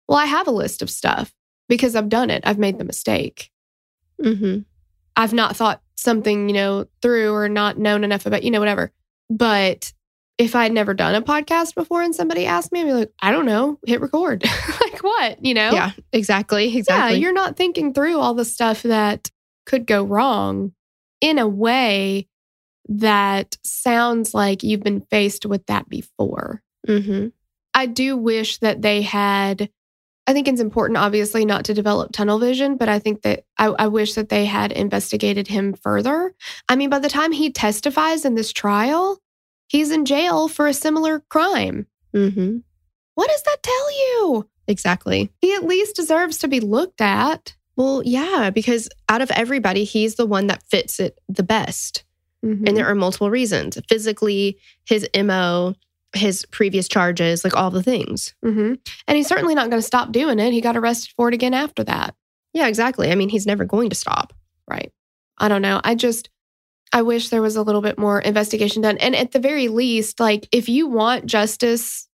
[0.07, 1.33] well i have a list of stuff
[1.69, 3.51] because i've done it i've made the mistake
[4.23, 4.59] Mm-hmm.
[5.15, 8.91] i've not thought something you know through or not known enough about you know whatever
[9.29, 9.91] but
[10.37, 13.31] if i'd never done a podcast before and somebody asked me i'd be like i
[13.31, 14.43] don't know hit record
[14.81, 16.77] like what you know Yeah, exactly.
[16.77, 17.17] Exactly.
[17.17, 19.29] yeah, you're not thinking through all the stuff that
[19.65, 20.71] could go wrong
[21.21, 22.27] in a way
[22.87, 26.61] that sounds like you've been faced with that before.
[26.87, 27.27] mm-hmm.
[27.75, 29.69] I do wish that they had.
[30.27, 33.65] I think it's important, obviously, not to develop tunnel vision, but I think that I,
[33.67, 36.33] I wish that they had investigated him further.
[36.67, 39.19] I mean, by the time he testifies in this trial,
[39.67, 41.85] he's in jail for a similar crime.
[42.15, 42.57] Mm-hmm.
[43.13, 44.49] What does that tell you?
[44.67, 45.31] Exactly.
[45.41, 47.55] He at least deserves to be looked at.
[47.75, 52.03] Well, yeah, because out of everybody, he's the one that fits it the best.
[52.43, 52.67] Mhm.
[52.67, 55.75] And there are multiple reasons physically, his MO,
[56.13, 58.33] his previous charges, like all the things.
[58.43, 58.73] hmm
[59.07, 60.53] And he's certainly not going to stop doing it.
[60.53, 62.15] He got arrested for it again after that.
[62.53, 63.11] Yeah, exactly.
[63.11, 64.33] I mean, he's never going to stop.
[64.69, 64.91] Right.
[65.37, 65.81] I don't know.
[65.83, 66.29] I just,
[66.93, 68.97] I wish there was a little bit more investigation done.
[68.97, 72.07] And at the very least, like, if you want justice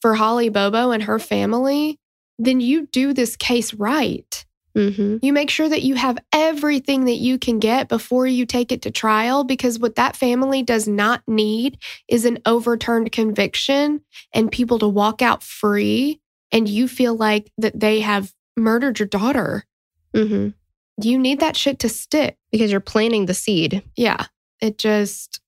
[0.00, 1.98] for Holly Bobo and her family,
[2.38, 4.46] then you do this case right.
[4.76, 5.18] Mm-hmm.
[5.22, 8.82] You make sure that you have everything that you can get before you take it
[8.82, 14.00] to trial because what that family does not need is an overturned conviction
[14.32, 16.20] and people to walk out free
[16.52, 19.64] and you feel like that they have murdered your daughter.
[20.14, 20.50] Mm-hmm.
[21.02, 22.36] You need that shit to stick.
[22.52, 23.82] Because you're planting the seed.
[23.96, 24.26] Yeah.
[24.60, 25.40] It just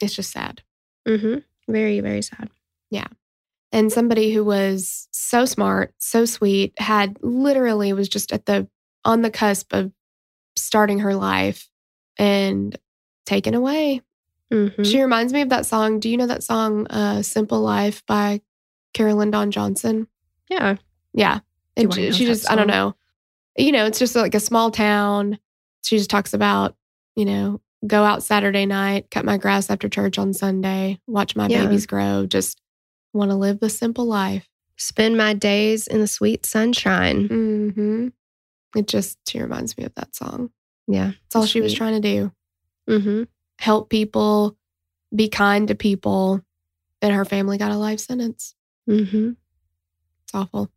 [0.00, 0.62] it's just sad.
[1.08, 1.38] Mm-hmm.
[1.72, 2.50] Very, very sad.
[3.72, 8.68] And somebody who was so smart, so sweet, had literally was just at the
[9.04, 9.90] on the cusp of
[10.56, 11.68] starting her life
[12.18, 12.78] and
[13.26, 14.02] taken away.
[14.52, 14.82] Mm-hmm.
[14.82, 15.98] She reminds me of that song.
[15.98, 18.42] Do you know that song uh Simple Life by
[18.94, 20.06] Carolyn Dawn Johnson?
[20.48, 20.76] Yeah.
[21.14, 21.40] Yeah.
[21.76, 22.94] And she, she that just I don't know.
[23.56, 25.38] You know, it's just like a small town.
[25.82, 26.76] She just talks about,
[27.16, 31.48] you know, go out Saturday night, cut my grass after church on Sunday, watch my
[31.48, 31.64] Yeah.
[31.64, 32.60] babies grow, just
[33.12, 34.48] want to live the simple life.
[34.76, 37.26] Spend my days in the sweet sunshine.
[37.26, 38.08] hmm
[38.76, 40.50] It just she reminds me of that song.
[40.88, 41.12] Yeah.
[41.24, 42.32] That's all she was trying to do.
[42.88, 43.22] Mm-hmm.
[43.58, 44.56] Help people,
[45.14, 46.40] be kind to people.
[47.00, 48.54] And her family got a life sentence.
[48.88, 49.32] Mm-hmm.
[50.24, 50.70] It's awful.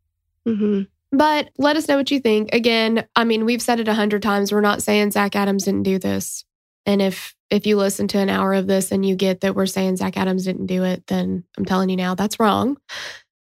[0.46, 0.82] Mm-hmm.
[1.16, 2.52] But let us know what you think.
[2.52, 4.52] Again, I mean, we've said it a hundred times.
[4.52, 6.44] We're not saying Zach Adams didn't do this.
[6.86, 9.66] And if if you listen to an hour of this and you get that we're
[9.66, 12.76] saying Zach Adams didn't do it, then I'm telling you now that's wrong.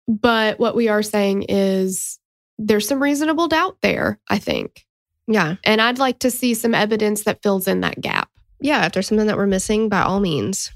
[0.08, 2.18] But what we are saying is
[2.58, 4.84] there's some reasonable doubt there, I think.
[5.26, 5.56] Yeah.
[5.64, 8.28] And I'd like to see some evidence that fills in that gap.
[8.60, 8.84] Yeah.
[8.86, 10.72] If there's something that we're missing, by all means.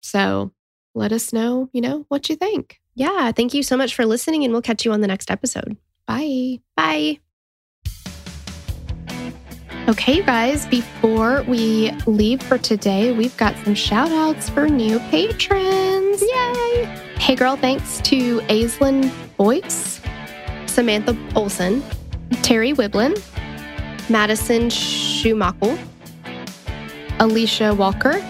[0.00, 0.52] So
[0.94, 2.80] let us know, you know, what you think.
[2.94, 3.30] Yeah.
[3.32, 5.76] Thank you so much for listening, and we'll catch you on the next episode.
[6.06, 6.60] Bye.
[6.76, 7.20] Bye.
[9.88, 16.20] Okay, guys, before we leave for today, we've got some shout outs for new patrons.
[16.20, 16.84] Yay!
[17.18, 20.00] Hey, girl, thanks to Aislinn Boyce,
[20.66, 21.84] Samantha Olson,
[22.42, 23.16] Terry Wiblin,
[24.10, 25.78] Madison Schumacher,
[27.20, 28.20] Alicia Walker,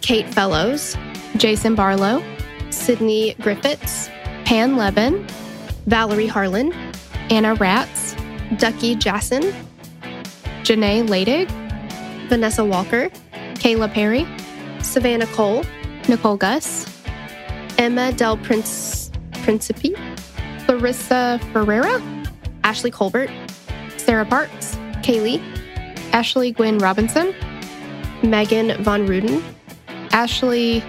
[0.00, 0.96] Kate Fellows,
[1.36, 2.24] Jason Barlow,
[2.70, 4.08] Sydney Griffiths,
[4.46, 5.26] Pan Levin,
[5.84, 6.72] Valerie Harlan,
[7.28, 8.14] Anna Ratz,
[8.56, 9.54] Ducky Jassen,
[10.62, 11.48] Janae Ladig,
[12.28, 13.10] Vanessa Walker,
[13.54, 14.26] Kayla Perry,
[14.82, 15.64] Savannah Cole,
[16.08, 16.86] Nicole Gus,
[17.78, 19.10] Emma Del Prince
[19.42, 19.94] Principe,
[20.66, 22.00] Clarissa Ferreira,
[22.64, 23.30] Ashley Colbert,
[23.96, 25.40] Sarah Parks, Kaylee,
[26.12, 27.34] Ashley Gwynn Robinson,
[28.22, 29.42] Megan Von Ruden,
[30.12, 30.82] Ashley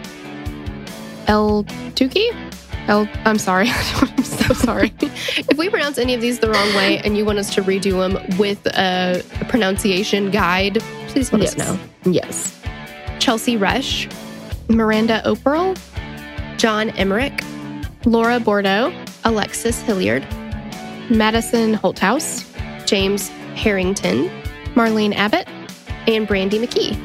[1.27, 1.63] El
[1.95, 2.50] Tuki.
[2.87, 3.69] El, I'm sorry.
[3.95, 4.93] I'm so sorry.
[5.01, 7.99] if we pronounce any of these the wrong way and you want us to redo
[7.99, 11.57] them with a, a pronunciation guide, please let yes.
[11.57, 11.79] us know.
[12.11, 12.61] Yes.
[13.19, 14.07] Chelsea Rush,
[14.67, 15.77] Miranda Operl,
[16.57, 17.43] John Emmerich,
[18.05, 20.25] Laura Bordeaux, Alexis Hilliard,
[21.09, 22.47] Madison Holthouse,
[22.87, 24.29] James Harrington,
[24.73, 25.47] Marlene Abbott,
[26.07, 26.95] and Brandy McKee.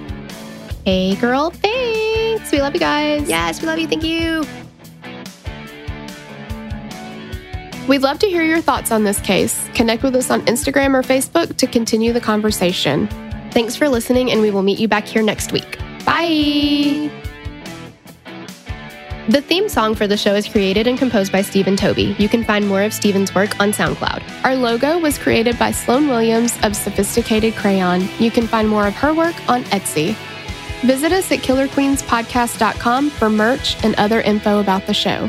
[0.85, 1.51] Hey, girl.
[1.51, 2.51] Thanks.
[2.51, 3.29] We love you guys.
[3.29, 3.89] Yes, we love you.
[3.89, 4.45] Thank you.
[7.89, 9.69] We'd love to hear your thoughts on this case.
[9.75, 13.07] Connect with us on Instagram or Facebook to continue the conversation.
[13.53, 15.79] Thanks for listening, and we will meet you back here next week.
[16.05, 17.11] Bye.
[19.29, 22.15] The theme song for the show is created and composed by Stephen Toby.
[22.19, 24.45] You can find more of Stephen's work on SoundCloud.
[24.45, 28.09] Our logo was created by Sloan Williams of Sophisticated Crayon.
[28.19, 30.15] You can find more of her work on Etsy.
[30.83, 35.29] Visit us at killerqueenspodcast.com for merch and other info about the show.